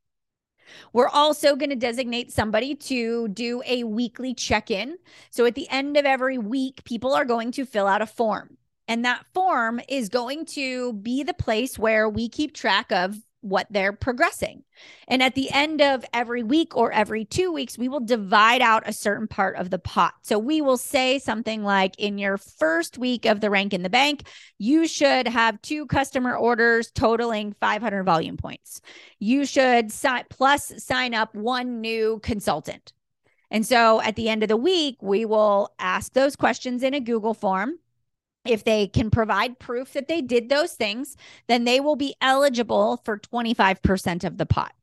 We're 0.94 1.10
also 1.10 1.56
going 1.56 1.70
to 1.70 1.76
designate 1.76 2.32
somebody 2.32 2.76
to 2.76 3.30
do 3.30 3.62
a 3.66 3.84
weekly 3.84 4.34
check-in. 4.34 4.98
So 5.32 5.46
at 5.46 5.56
the 5.56 5.70
end 5.70 5.98
of 5.98 6.06
every 6.06 6.38
week 6.38 6.84
people 6.84 7.14
are 7.14 7.26
going 7.26 7.52
to 7.54 7.66
fill 7.66 7.88
out 7.88 8.02
a 8.02 8.06
form. 8.06 8.58
And 8.88 9.04
that 9.04 9.26
form 9.34 9.82
is 9.90 10.08
going 10.08 10.46
to 10.48 10.94
be 10.94 11.24
the 11.24 11.34
place 11.34 11.78
where 11.78 12.08
we 12.08 12.30
keep 12.30 12.54
track 12.54 12.92
of 12.92 13.18
what 13.42 13.68
they're 13.70 13.94
progressing. 13.94 14.64
And 15.08 15.24
at 15.24 15.36
the 15.36 15.50
end 15.52 15.82
of 15.82 16.04
every 16.14 16.44
week 16.44 16.76
or 16.76 16.92
every 16.92 17.26
two 17.26 17.52
weeks, 17.52 17.78
we 17.78 17.88
will 17.88 18.00
divide 18.00 18.62
out 18.62 18.88
a 18.88 18.94
certain 18.94 19.28
part 19.28 19.56
of 19.56 19.70
the 19.70 19.80
pot. 19.80 20.14
So 20.22 20.38
we 20.38 20.62
will 20.62 20.78
say 20.78 21.20
something 21.20 21.64
like 21.64 21.96
in 21.98 22.18
your 22.18 22.38
first 22.38 22.98
week 22.98 23.26
of 23.26 23.40
the 23.42 23.50
rank 23.50 23.74
in 23.74 23.84
the 23.84 23.90
bank, 23.90 24.28
you 24.58 24.88
should 24.88 25.28
have 25.28 25.62
two 25.62 25.86
customer 25.86 26.36
orders 26.36 26.92
totaling 26.92 27.56
500 27.60 28.04
volume 28.04 28.38
points. 28.38 28.82
You 29.20 29.46
should 29.46 29.92
plus 30.30 30.74
sign 30.84 31.14
up 31.14 31.34
one 31.36 31.82
new 31.82 32.20
consultant. 32.24 32.94
And 33.50 33.66
so 33.66 34.02
at 34.02 34.16
the 34.16 34.30
end 34.30 34.44
of 34.44 34.50
the 34.50 34.58
week, 34.58 34.98
we 35.02 35.26
will 35.26 35.74
ask 35.80 36.14
those 36.14 36.36
questions 36.36 36.84
in 36.84 36.94
a 36.94 37.00
Google 37.00 37.34
form 37.34 37.80
if 38.50 38.64
they 38.64 38.88
can 38.88 39.10
provide 39.10 39.60
proof 39.60 39.94
that 39.94 40.08
they 40.08 40.22
did 40.22 40.50
those 40.50 40.74
things, 40.74 41.16
then 41.48 41.64
they 41.64 41.80
will 41.80 41.96
be 41.96 42.16
eligible 42.22 43.02
for 43.04 43.18
25% 43.18 44.24
of 44.24 44.38
the 44.38 44.46
pot. 44.46 44.74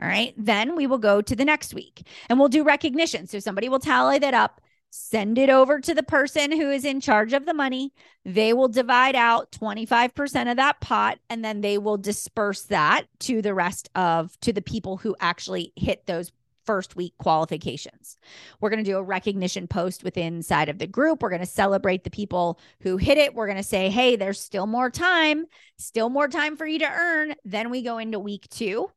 All 0.00 0.08
right. 0.08 0.34
Then 0.36 0.76
we 0.76 0.86
will 0.86 0.98
go 0.98 1.20
to 1.20 1.34
the 1.34 1.44
next 1.44 1.74
week 1.74 2.06
and 2.28 2.38
we'll 2.38 2.48
do 2.48 2.62
recognition. 2.62 3.26
So 3.26 3.40
somebody 3.40 3.68
will 3.68 3.80
tally 3.80 4.18
that 4.20 4.34
up, 4.34 4.60
send 4.90 5.38
it 5.38 5.50
over 5.50 5.80
to 5.80 5.94
the 5.94 6.04
person 6.04 6.52
who 6.52 6.70
is 6.70 6.84
in 6.84 7.00
charge 7.00 7.32
of 7.32 7.46
the 7.46 7.54
money. 7.54 7.92
They 8.24 8.52
will 8.52 8.68
divide 8.68 9.16
out 9.16 9.50
25% 9.50 10.50
of 10.50 10.56
that 10.56 10.80
pot 10.80 11.18
and 11.28 11.44
then 11.44 11.62
they 11.62 11.78
will 11.78 11.96
disperse 11.96 12.62
that 12.64 13.06
to 13.20 13.42
the 13.42 13.54
rest 13.54 13.90
of 13.96 14.38
to 14.40 14.52
the 14.52 14.62
people 14.62 14.98
who 14.98 15.16
actually 15.18 15.72
hit 15.74 16.06
those 16.06 16.30
first 16.68 16.96
week 16.96 17.14
qualifications. 17.16 18.18
We're 18.60 18.68
going 18.68 18.84
to 18.84 18.90
do 18.90 18.98
a 18.98 19.02
recognition 19.02 19.66
post 19.66 20.04
within 20.04 20.36
inside 20.36 20.68
of 20.68 20.76
the 20.76 20.86
group. 20.86 21.22
We're 21.22 21.30
going 21.30 21.40
to 21.40 21.46
celebrate 21.46 22.04
the 22.04 22.10
people 22.10 22.60
who 22.82 22.98
hit 22.98 23.16
it. 23.16 23.34
We're 23.34 23.46
going 23.46 23.56
to 23.56 23.62
say, 23.62 23.88
"Hey, 23.88 24.16
there's 24.16 24.38
still 24.38 24.66
more 24.66 24.90
time, 24.90 25.46
still 25.78 26.10
more 26.10 26.28
time 26.28 26.58
for 26.58 26.66
you 26.66 26.78
to 26.80 26.90
earn." 26.90 27.36
Then 27.42 27.70
we 27.70 27.80
go 27.80 27.96
into 27.96 28.18
week 28.18 28.50
2 28.50 28.90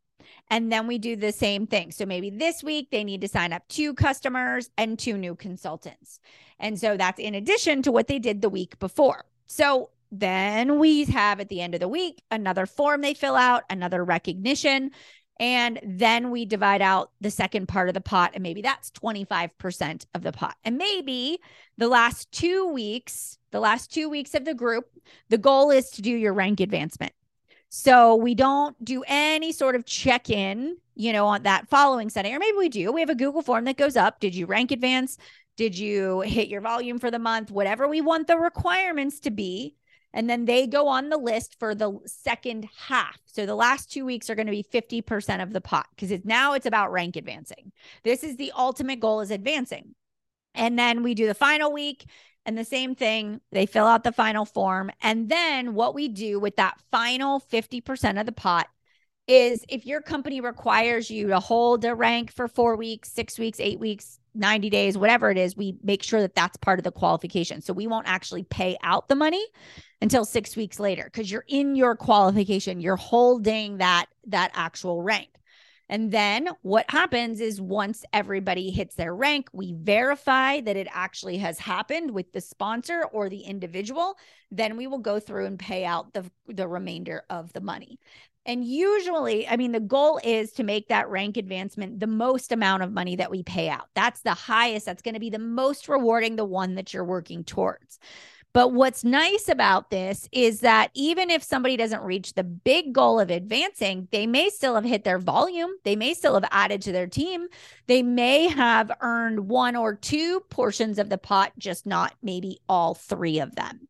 and 0.49 0.69
then 0.69 0.85
we 0.85 0.97
do 0.97 1.15
the 1.15 1.31
same 1.31 1.65
thing. 1.65 1.91
So 1.91 2.05
maybe 2.05 2.29
this 2.29 2.61
week 2.61 2.89
they 2.91 3.05
need 3.05 3.21
to 3.21 3.29
sign 3.29 3.53
up 3.53 3.65
two 3.69 3.93
customers 3.93 4.69
and 4.77 4.99
two 4.99 5.17
new 5.17 5.33
consultants. 5.33 6.19
And 6.59 6.77
so 6.77 6.97
that's 6.97 7.19
in 7.19 7.35
addition 7.35 7.83
to 7.83 7.91
what 7.93 8.07
they 8.07 8.19
did 8.19 8.41
the 8.41 8.49
week 8.49 8.77
before. 8.79 9.23
So 9.47 9.91
then 10.11 10.77
we 10.77 11.05
have 11.05 11.39
at 11.39 11.47
the 11.47 11.61
end 11.61 11.73
of 11.73 11.79
the 11.79 11.87
week 11.87 12.21
another 12.29 12.65
form 12.65 13.01
they 13.01 13.13
fill 13.13 13.35
out, 13.35 13.63
another 13.69 14.03
recognition. 14.03 14.91
And 15.41 15.79
then 15.83 16.31
we 16.31 16.45
divide 16.45 16.81
out 16.81 17.11
the 17.19 17.31
second 17.31 17.67
part 17.67 17.89
of 17.89 17.93
the 17.93 18.01
pot, 18.01 18.31
and 18.33 18.43
maybe 18.43 18.61
that's 18.61 18.91
25% 18.91 20.05
of 20.13 20.21
the 20.21 20.31
pot. 20.31 20.55
And 20.63 20.77
maybe 20.77 21.39
the 21.77 21.89
last 21.89 22.31
two 22.31 22.67
weeks, 22.67 23.39
the 23.51 23.59
last 23.59 23.91
two 23.91 24.07
weeks 24.07 24.35
of 24.35 24.45
the 24.45 24.53
group, 24.53 24.85
the 25.29 25.37
goal 25.37 25.71
is 25.71 25.89
to 25.91 26.01
do 26.01 26.11
your 26.11 26.33
rank 26.33 26.59
advancement. 26.59 27.11
So 27.69 28.15
we 28.15 28.35
don't 28.35 28.75
do 28.85 29.03
any 29.07 29.51
sort 29.51 29.75
of 29.75 29.85
check 29.85 30.29
in 30.29 30.77
you 31.01 31.13
know, 31.13 31.25
on 31.25 31.41
that 31.43 31.67
following 31.67 32.09
Sunday, 32.09 32.31
or 32.31 32.37
maybe 32.37 32.57
we 32.57 32.69
do. 32.69 32.91
We 32.91 33.01
have 33.01 33.09
a 33.09 33.15
Google 33.15 33.41
form 33.41 33.65
that 33.65 33.75
goes 33.75 33.95
up. 33.95 34.19
Did 34.19 34.35
you 34.35 34.45
rank 34.45 34.71
advance? 34.71 35.17
Did 35.57 35.77
you 35.77 36.21
hit 36.21 36.47
your 36.47 36.61
volume 36.61 36.99
for 36.99 37.09
the 37.09 37.17
month? 37.17 37.49
Whatever 37.49 37.87
we 37.87 38.01
want 38.01 38.27
the 38.27 38.37
requirements 38.37 39.19
to 39.21 39.31
be. 39.31 39.75
And 40.13 40.29
then 40.29 40.45
they 40.45 40.67
go 40.67 40.87
on 40.87 41.09
the 41.09 41.17
list 41.17 41.57
for 41.57 41.73
the 41.73 41.97
second 42.05 42.67
half. 42.87 43.19
So 43.25 43.45
the 43.45 43.55
last 43.55 43.91
two 43.91 44.05
weeks 44.05 44.29
are 44.29 44.35
going 44.35 44.47
to 44.47 44.51
be 44.51 44.63
50% 44.63 45.41
of 45.41 45.53
the 45.53 45.61
pot 45.61 45.87
because 45.95 46.11
it's 46.11 46.25
now 46.25 46.53
it's 46.53 46.65
about 46.65 46.91
rank 46.91 47.15
advancing. 47.15 47.71
This 48.03 48.23
is 48.23 48.35
the 48.35 48.51
ultimate 48.55 48.99
goal 48.99 49.21
is 49.21 49.31
advancing. 49.31 49.95
And 50.53 50.77
then 50.77 51.01
we 51.03 51.13
do 51.13 51.27
the 51.27 51.33
final 51.33 51.71
week 51.71 52.05
and 52.45 52.57
the 52.57 52.65
same 52.65 52.95
thing. 52.95 53.39
They 53.51 53.65
fill 53.65 53.85
out 53.85 54.03
the 54.03 54.11
final 54.11 54.45
form. 54.45 54.91
And 55.01 55.29
then 55.29 55.73
what 55.73 55.95
we 55.95 56.07
do 56.07 56.39
with 56.39 56.57
that 56.57 56.79
final 56.91 57.39
50% 57.39 58.19
of 58.19 58.25
the 58.25 58.31
pot 58.31 58.67
is 59.27 59.63
if 59.69 59.85
your 59.85 60.01
company 60.01 60.41
requires 60.41 61.09
you 61.09 61.27
to 61.27 61.39
hold 61.39 61.85
a 61.85 61.95
rank 61.95 62.31
for 62.31 62.47
four 62.47 62.75
weeks, 62.75 63.11
six 63.11 63.37
weeks, 63.39 63.59
eight 63.59 63.79
weeks, 63.79 64.19
90 64.33 64.69
days, 64.69 64.97
whatever 64.97 65.29
it 65.29 65.37
is, 65.37 65.57
we 65.57 65.77
make 65.83 66.03
sure 66.03 66.21
that 66.21 66.35
that's 66.35 66.57
part 66.57 66.79
of 66.79 66.83
the 66.83 66.91
qualification. 66.91 67.61
So 67.61 67.73
we 67.73 67.87
won't 67.87 68.07
actually 68.07 68.43
pay 68.43 68.77
out 68.83 69.07
the 69.09 69.15
money 69.15 69.45
until 70.01 70.25
6 70.25 70.55
weeks 70.55 70.79
later 70.79 71.03
because 71.03 71.29
you're 71.29 71.45
in 71.47 71.75
your 71.75 71.95
qualification, 71.95 72.79
you're 72.79 72.95
holding 72.95 73.77
that 73.77 74.07
that 74.27 74.51
actual 74.53 75.01
rank. 75.01 75.29
And 75.91 76.09
then 76.09 76.47
what 76.61 76.89
happens 76.89 77.41
is 77.41 77.59
once 77.59 78.05
everybody 78.13 78.71
hits 78.71 78.95
their 78.95 79.13
rank, 79.13 79.49
we 79.51 79.75
verify 79.77 80.61
that 80.61 80.77
it 80.77 80.87
actually 80.89 81.37
has 81.39 81.59
happened 81.59 82.11
with 82.11 82.31
the 82.31 82.39
sponsor 82.39 83.03
or 83.11 83.27
the 83.27 83.41
individual. 83.41 84.15
Then 84.49 84.77
we 84.77 84.87
will 84.87 84.99
go 84.99 85.19
through 85.19 85.47
and 85.47 85.59
pay 85.59 85.83
out 85.83 86.13
the, 86.13 86.31
the 86.47 86.65
remainder 86.65 87.23
of 87.29 87.51
the 87.51 87.59
money. 87.59 87.99
And 88.45 88.65
usually, 88.65 89.47
I 89.47 89.55
mean, 89.55 89.71
the 89.71 89.79
goal 89.79 90.19
is 90.23 90.51
to 90.53 90.63
make 90.63 90.87
that 90.87 91.09
rank 91.09 91.37
advancement 91.37 91.99
the 91.99 92.07
most 92.07 92.51
amount 92.51 92.81
of 92.81 92.91
money 92.91 93.15
that 93.17 93.29
we 93.29 93.43
pay 93.43 93.69
out. 93.69 93.87
That's 93.93 94.21
the 94.21 94.33
highest, 94.33 94.85
that's 94.85 95.03
going 95.03 95.13
to 95.13 95.19
be 95.19 95.29
the 95.29 95.37
most 95.39 95.87
rewarding, 95.87 96.35
the 96.35 96.45
one 96.45 96.75
that 96.75 96.93
you're 96.93 97.05
working 97.05 97.43
towards. 97.43 97.99
But 98.53 98.73
what's 98.73 99.05
nice 99.05 99.47
about 99.47 99.91
this 99.91 100.27
is 100.31 100.59
that 100.61 100.91
even 100.93 101.29
if 101.29 101.41
somebody 101.41 101.77
doesn't 101.77 102.01
reach 102.01 102.33
the 102.33 102.43
big 102.43 102.93
goal 102.93 103.19
of 103.19 103.29
advancing, 103.29 104.09
they 104.11 104.27
may 104.27 104.49
still 104.49 104.75
have 104.75 104.83
hit 104.83 105.05
their 105.05 105.19
volume. 105.19 105.69
They 105.85 105.95
may 105.95 106.13
still 106.13 106.33
have 106.33 106.49
added 106.51 106.81
to 106.81 106.91
their 106.91 107.07
team. 107.07 107.47
They 107.87 108.03
may 108.03 108.47
have 108.47 108.91
earned 108.99 109.47
one 109.47 109.77
or 109.77 109.95
two 109.95 110.41
portions 110.49 110.99
of 110.99 111.09
the 111.09 111.17
pot, 111.17 111.53
just 111.57 111.85
not 111.85 112.13
maybe 112.21 112.59
all 112.67 112.93
three 112.93 113.39
of 113.39 113.55
them. 113.55 113.87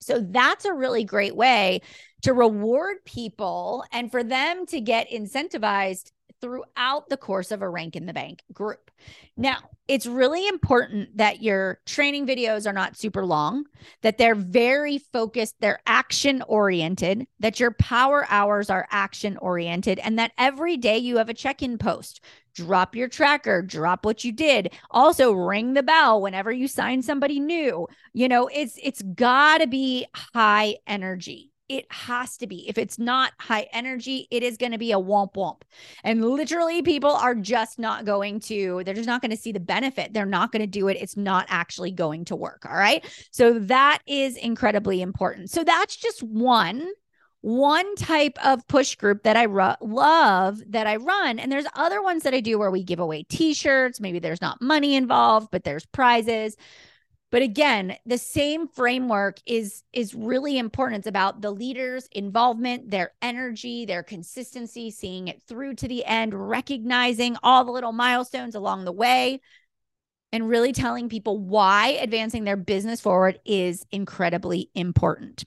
So 0.00 0.20
that's 0.20 0.66
a 0.66 0.74
really 0.74 1.04
great 1.04 1.34
way 1.34 1.80
to 2.24 2.32
reward 2.32 3.04
people 3.04 3.84
and 3.92 4.10
for 4.10 4.24
them 4.24 4.64
to 4.64 4.80
get 4.80 5.10
incentivized 5.10 6.10
throughout 6.40 7.08
the 7.10 7.18
course 7.18 7.50
of 7.50 7.60
a 7.60 7.68
rank 7.68 7.96
in 7.96 8.06
the 8.06 8.14
bank 8.14 8.42
group. 8.50 8.90
Now, 9.36 9.58
it's 9.88 10.06
really 10.06 10.48
important 10.48 11.18
that 11.18 11.42
your 11.42 11.80
training 11.84 12.26
videos 12.26 12.66
are 12.66 12.72
not 12.72 12.96
super 12.96 13.26
long, 13.26 13.66
that 14.00 14.16
they're 14.16 14.34
very 14.34 14.96
focused, 14.96 15.56
they're 15.60 15.80
action 15.86 16.42
oriented, 16.48 17.26
that 17.40 17.60
your 17.60 17.72
power 17.72 18.26
hours 18.30 18.70
are 18.70 18.88
action 18.90 19.36
oriented, 19.38 19.98
and 19.98 20.18
that 20.18 20.32
every 20.38 20.78
day 20.78 20.96
you 20.96 21.18
have 21.18 21.28
a 21.28 21.34
check 21.34 21.62
in 21.62 21.76
post. 21.76 22.22
Drop 22.54 22.96
your 22.96 23.08
tracker, 23.08 23.60
drop 23.60 24.06
what 24.06 24.24
you 24.24 24.32
did. 24.32 24.72
Also, 24.90 25.32
ring 25.32 25.74
the 25.74 25.82
bell 25.82 26.22
whenever 26.22 26.50
you 26.50 26.68
sign 26.68 27.02
somebody 27.02 27.38
new. 27.38 27.86
You 28.14 28.28
know, 28.28 28.48
it's 28.48 28.78
it's 28.82 29.02
got 29.02 29.58
to 29.58 29.66
be 29.66 30.06
high 30.14 30.76
energy 30.86 31.50
it 31.68 31.86
has 31.90 32.36
to 32.38 32.46
be. 32.46 32.68
If 32.68 32.78
it's 32.78 32.98
not 32.98 33.32
high 33.40 33.66
energy, 33.72 34.28
it 34.30 34.42
is 34.42 34.56
going 34.56 34.72
to 34.72 34.78
be 34.78 34.92
a 34.92 34.98
womp 34.98 35.34
womp. 35.34 35.62
And 36.02 36.24
literally, 36.24 36.82
people 36.82 37.12
are 37.12 37.34
just 37.34 37.78
not 37.78 38.04
going 38.04 38.40
to, 38.40 38.82
they're 38.84 38.94
just 38.94 39.06
not 39.06 39.22
going 39.22 39.30
to 39.30 39.36
see 39.36 39.52
the 39.52 39.60
benefit. 39.60 40.12
They're 40.12 40.26
not 40.26 40.52
going 40.52 40.60
to 40.60 40.66
do 40.66 40.88
it. 40.88 40.98
It's 41.00 41.16
not 41.16 41.46
actually 41.48 41.90
going 41.90 42.26
to 42.26 42.36
work. 42.36 42.66
All 42.68 42.76
right. 42.76 43.04
So 43.30 43.58
that 43.60 44.00
is 44.06 44.36
incredibly 44.36 45.00
important. 45.00 45.50
So 45.50 45.64
that's 45.64 45.96
just 45.96 46.22
one. 46.22 46.88
One 47.40 47.94
type 47.96 48.38
of 48.42 48.66
push 48.68 48.94
group 48.94 49.24
that 49.24 49.36
I 49.36 49.42
ru- 49.42 49.74
love 49.82 50.62
that 50.68 50.86
I 50.86 50.96
run. 50.96 51.38
And 51.38 51.52
there's 51.52 51.66
other 51.76 52.02
ones 52.02 52.22
that 52.22 52.32
I 52.32 52.40
do 52.40 52.58
where 52.58 52.70
we 52.70 52.82
give 52.82 53.00
away 53.00 53.24
t 53.24 53.52
shirts. 53.52 54.00
Maybe 54.00 54.18
there's 54.18 54.40
not 54.40 54.62
money 54.62 54.94
involved, 54.96 55.48
but 55.52 55.62
there's 55.62 55.84
prizes 55.84 56.56
but 57.34 57.42
again 57.42 57.96
the 58.06 58.16
same 58.16 58.68
framework 58.68 59.40
is 59.44 59.82
is 59.92 60.14
really 60.14 60.56
important 60.56 61.00
it's 61.00 61.08
about 61.08 61.40
the 61.40 61.50
leaders 61.50 62.08
involvement 62.12 62.92
their 62.92 63.10
energy 63.20 63.84
their 63.84 64.04
consistency 64.04 64.88
seeing 64.88 65.26
it 65.26 65.42
through 65.42 65.74
to 65.74 65.88
the 65.88 66.04
end 66.04 66.32
recognizing 66.32 67.36
all 67.42 67.64
the 67.64 67.72
little 67.72 67.90
milestones 67.90 68.54
along 68.54 68.84
the 68.84 68.92
way 68.92 69.40
and 70.30 70.48
really 70.48 70.72
telling 70.72 71.08
people 71.08 71.36
why 71.36 71.98
advancing 72.00 72.44
their 72.44 72.56
business 72.56 73.00
forward 73.00 73.40
is 73.44 73.84
incredibly 73.90 74.70
important 74.76 75.44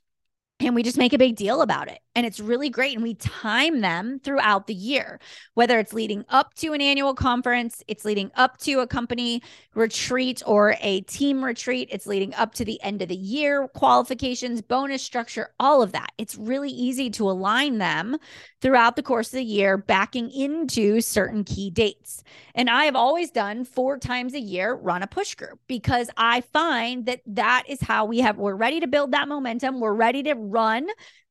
and 0.60 0.76
we 0.76 0.84
just 0.84 0.97
make 0.97 1.13
a 1.13 1.17
big 1.17 1.36
deal 1.36 1.62
about 1.62 1.88
it. 1.88 2.00
And 2.17 2.25
it's 2.25 2.39
really 2.39 2.71
great. 2.71 2.95
And 2.95 3.03
we 3.03 3.13
time 3.13 3.82
them 3.82 4.19
throughout 4.23 4.65
the 4.65 4.73
year, 4.73 5.19
whether 5.53 5.77
it's 5.77 5.93
leading 5.93 6.25
up 6.30 6.56
to 6.56 6.73
an 6.73 6.82
annual 6.82 7.13
conference, 7.13 7.84
it's 7.88 8.06
leading 8.06 8.32
up 8.34 8.58
to 8.62 8.80
a 8.80 8.88
company 8.88 9.43
retreat 9.75 10.41
or 10.47 10.75
a 10.82 11.01
team 11.01 11.45
retreat, 11.45 11.89
it's 11.91 12.08
leading 12.08 12.34
up 12.34 12.56
to 12.56 12.65
the 12.65 12.82
end 12.82 13.03
of 13.03 13.10
the 13.10 13.15
year 13.15 13.67
qualifications, 13.67 14.63
bonus 14.63 15.03
structure, 15.03 15.51
all 15.60 15.84
of 15.84 15.91
that. 15.91 16.12
It's 16.17 16.36
really 16.36 16.71
easy 16.71 17.12
to 17.12 17.30
align 17.30 17.77
them 17.77 18.17
throughout 18.62 18.95
the 18.95 19.03
course 19.03 19.27
of 19.27 19.38
the 19.38 19.43
year, 19.43 19.77
backing 19.77 20.32
into 20.32 20.99
certain 21.01 21.43
key 21.43 21.69
dates. 21.69 22.23
And 22.56 22.67
I 22.67 22.86
have 22.86 22.95
always 22.95 23.30
done 23.30 23.63
four 23.63 23.99
times 23.99 24.34
a 24.34 24.39
year 24.39 24.73
run 24.73 25.03
a 25.03 25.08
push 25.08 25.36
group 25.36 25.60
because 25.67 26.10
I 26.17 26.41
find 26.41 27.06
that 27.06 27.21
that 27.27 27.65
is 27.67 27.80
how 27.80 28.06
we 28.06 28.21
have, 28.21 28.38
we're 28.38 28.56
ready 28.56 28.80
to 28.80 28.88
build 28.88 29.12
that 29.12 29.27
momentum. 29.27 29.80
We're 29.80 29.93
ready 29.93 30.23
to 30.23 30.34
run 30.34 30.88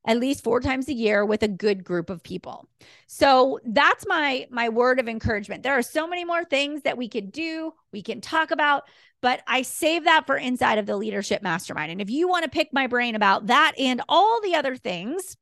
at 0.06 0.18
least 0.18 0.44
four 0.44 0.60
times 0.60 0.88
a 0.88 0.94
year 0.94 1.24
with 1.24 1.42
a 1.42 1.48
good 1.48 1.84
group 1.84 2.08
of 2.08 2.22
people. 2.22 2.68
So 3.06 3.60
that's 3.64 4.06
my 4.06 4.46
my 4.50 4.68
word 4.68 5.00
of 5.00 5.08
encouragement. 5.08 5.62
There 5.62 5.76
are 5.76 5.82
so 5.82 6.06
many 6.06 6.24
more 6.24 6.44
things 6.44 6.82
that 6.82 6.96
we 6.96 7.08
could 7.08 7.32
do, 7.32 7.72
we 7.92 8.02
can 8.02 8.20
talk 8.20 8.50
about, 8.50 8.84
but 9.20 9.42
I 9.46 9.62
save 9.62 10.04
that 10.04 10.26
for 10.26 10.36
inside 10.36 10.78
of 10.78 10.86
the 10.86 10.96
leadership 10.96 11.42
mastermind. 11.42 11.90
And 11.90 12.00
if 12.00 12.10
you 12.10 12.28
want 12.28 12.44
to 12.44 12.50
pick 12.50 12.72
my 12.72 12.86
brain 12.86 13.14
about 13.14 13.48
that 13.48 13.72
and 13.78 14.00
all 14.08 14.40
the 14.40 14.54
other 14.54 14.76
things, 14.76 15.36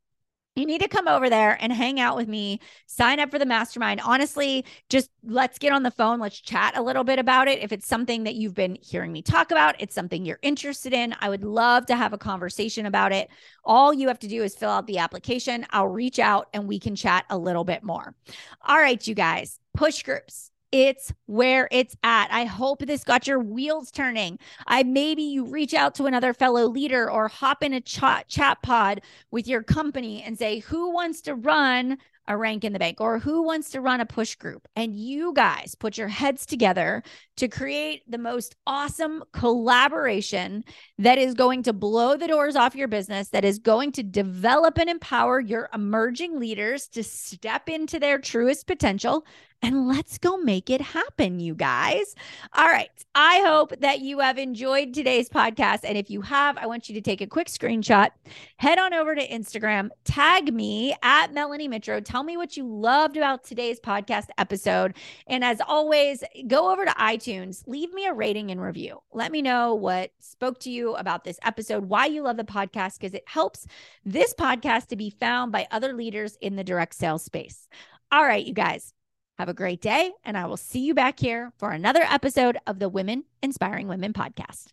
you 0.57 0.67
need 0.67 0.81
to 0.81 0.89
come 0.89 1.09
over 1.09 1.29
there 1.29 1.57
and 1.61 1.73
hang 1.73 1.99
out 1.99 2.17
with 2.17 2.29
me, 2.29 2.61
sign 2.87 3.19
up 3.21 3.31
for 3.31 3.39
the 3.39 3.47
mastermind. 3.47 4.01
Honestly, 4.05 4.65
just 4.89 5.11
let's 5.25 5.59
get 5.59 5.73
on 5.73 5.83
the 5.83 5.91
phone. 5.91 6.21
Let's 6.21 6.41
chat 6.41 6.77
a 6.77 6.83
little 6.83 7.05
bit 7.05 7.19
about 7.19 7.49
it. 7.49 7.63
If 7.63 7.73
it's 7.73 7.87
something 7.87 8.25
that 8.25 8.35
you've 8.35 8.55
been 8.55 8.79
hearing 8.81 9.13
me 9.13 9.23
talk 9.23 9.51
about, 9.51 9.75
it's 9.81 9.95
something 9.95 10.25
you're 10.25 10.39
interested 10.43 10.93
in, 10.93 11.15
I 11.21 11.29
would 11.29 11.45
love 11.45 11.87
to 11.87 11.97
have 11.97 12.13
a 12.13 12.19
conversation 12.19 12.87
about 12.87 13.13
it. 13.13 13.29
All 13.65 13.93
you 13.93 14.09
have 14.09 14.19
to 14.21 14.29
do 14.29 14.43
is 14.43 14.55
fill 14.55 14.71
out 14.71 14.87
the 14.87 14.99
application. 14.99 15.67
I'll 15.71 15.89
reach 15.89 16.19
out 16.19 16.49
and 16.53 16.69
we 16.69 16.79
can 16.79 16.95
chat 16.95 17.25
a 17.31 17.39
little 17.39 17.65
bit 17.65 17.83
more. 17.83 18.15
All 18.63 18.79
right, 18.79 19.05
you 19.07 19.15
guys, 19.15 19.59
push 19.75 20.03
groups 20.03 20.51
it's 20.75 21.13
where 21.27 21.69
it's 21.71 21.97
at. 22.03 22.33
I 22.33 22.47
hope 22.47 22.81
this 22.81 23.05
got 23.05 23.29
your 23.29 23.39
wheels 23.39 23.93
turning. 23.93 24.41
I 24.67 24.83
maybe 24.83 25.23
you 25.23 25.47
reach 25.47 25.73
out 25.73 25.95
to 25.95 26.07
another 26.07 26.35
fellow 26.35 26.67
leader 26.67 27.09
or 27.09 27.29
hop 27.29 27.63
in 27.63 27.73
a 27.73 27.81
chat 27.81 28.27
chat 28.27 28.61
pod 28.61 29.01
with 29.31 29.47
your 29.47 29.63
company 29.63 30.25
and 30.25 30.37
say, 30.37 30.59
"Who 30.59 30.91
wants 30.91 31.21
to 31.23 31.37
run 31.37 31.99
a 32.29 32.37
rank 32.37 32.65
in 32.65 32.73
the 32.73 32.79
bank 32.79 33.01
or 33.01 33.19
who 33.19 33.43
wants 33.43 33.71
to 33.71 33.81
run 33.81 34.01
a 34.01 34.07
push 34.07 34.35
group 34.35 34.67
and 34.77 34.95
you 34.95 35.33
guys 35.35 35.75
put 35.75 35.99
your 35.99 36.09
heads 36.09 36.47
together 36.47 37.03
to 37.37 37.49
create 37.49 38.03
the 38.09 38.19
most 38.19 38.57
awesome 38.67 39.23
collaboration 39.33 40.65
that 40.99 41.19
is 41.19 41.35
going 41.35 41.63
to 41.63 41.73
blow 41.73 42.17
the 42.17 42.29
doors 42.29 42.57
off 42.57 42.75
your 42.75 42.89
business 42.89 43.29
that 43.29 43.45
is 43.45 43.59
going 43.59 43.93
to 43.93 44.03
develop 44.03 44.79
and 44.79 44.89
empower 44.89 45.41
your 45.41 45.69
emerging 45.75 46.39
leaders 46.39 46.89
to 46.89 47.03
step 47.03 47.69
into 47.69 47.99
their 47.99 48.19
truest 48.19 48.67
potential 48.67 49.25
and 49.65 49.89
let's 49.89 50.19
go 50.19 50.37
make 50.37 50.69
it 50.69 50.83
happen, 50.83 51.41
you 51.41 51.55
guys. 51.55 52.15
All 52.53 52.67
right. 52.67 52.91
I 53.15 53.43
hope 53.47 53.73
that 53.81 54.01
you 54.01 54.19
have 54.19 54.37
enjoyed 54.37 54.93
today's 54.93 55.31
podcast. 55.31 55.81
And 55.85 55.97
if 55.97 56.11
you 56.11 56.21
have, 56.21 56.59
I 56.59 56.67
want 56.67 56.91
you 56.91 56.95
to 56.97 57.01
take 57.01 57.23
a 57.23 57.27
quick 57.27 57.47
screenshot, 57.47 58.11
head 58.59 58.79
on 58.79 58.93
over 58.93 59.15
to 59.15 59.27
Instagram, 59.27 59.89
tag 60.05 60.53
me 60.53 60.95
at 61.03 61.33
Melanie 61.33 61.69
Mitro. 61.69 62.05
Tell 62.15 62.23
me 62.23 62.37
what 62.37 62.57
you 62.57 62.65
loved 62.65 63.17
about 63.17 63.43
today's 63.43 63.81
podcast 63.81 64.29
episode. 64.39 64.95
And 65.27 65.43
as 65.43 65.61
always, 65.61 66.23
go 66.47 66.71
over 66.71 66.85
to 66.85 66.93
iTunes, 66.93 67.67
leave 67.67 67.93
me 67.93 68.07
a 68.07 68.13
rating 68.13 68.53
and 68.53 68.63
review. 68.63 69.01
Let 69.13 69.33
me 69.33 69.43
know 69.43 69.75
what 69.75 70.13
spoke 70.21 70.61
to 70.61 70.71
you 70.71 70.95
about 70.95 71.25
this 71.25 71.41
episode, 71.43 71.87
why 71.87 72.07
you 72.07 72.23
love 72.23 72.37
the 72.37 72.45
podcast, 72.45 73.01
because 73.01 73.15
it 73.15 73.25
helps 73.27 73.67
this 74.05 74.33
podcast 74.33 74.87
to 74.91 74.97
be 74.97 75.11
found 75.11 75.51
by 75.51 75.67
other 75.73 75.93
leaders 75.93 76.39
in 76.41 76.55
the 76.55 76.63
direct 76.63 76.95
sales 76.95 77.25
space. 77.25 77.67
All 78.13 78.23
right, 78.23 78.47
you 78.47 78.55
guys. 78.55 78.95
Have 79.41 79.49
a 79.49 79.53
great 79.53 79.81
day, 79.81 80.13
and 80.23 80.39
I 80.39 80.47
will 80.47 80.57
see 80.57 80.85
you 80.85 80.95
back 80.95 81.19
here 81.19 81.53
for 81.59 81.73
another 81.73 82.03
episode 82.03 82.59
of 82.69 82.79
the 82.79 82.89
Women 82.89 83.25
Inspiring 83.43 83.89
Women 83.89 84.13
podcast. 84.13 84.67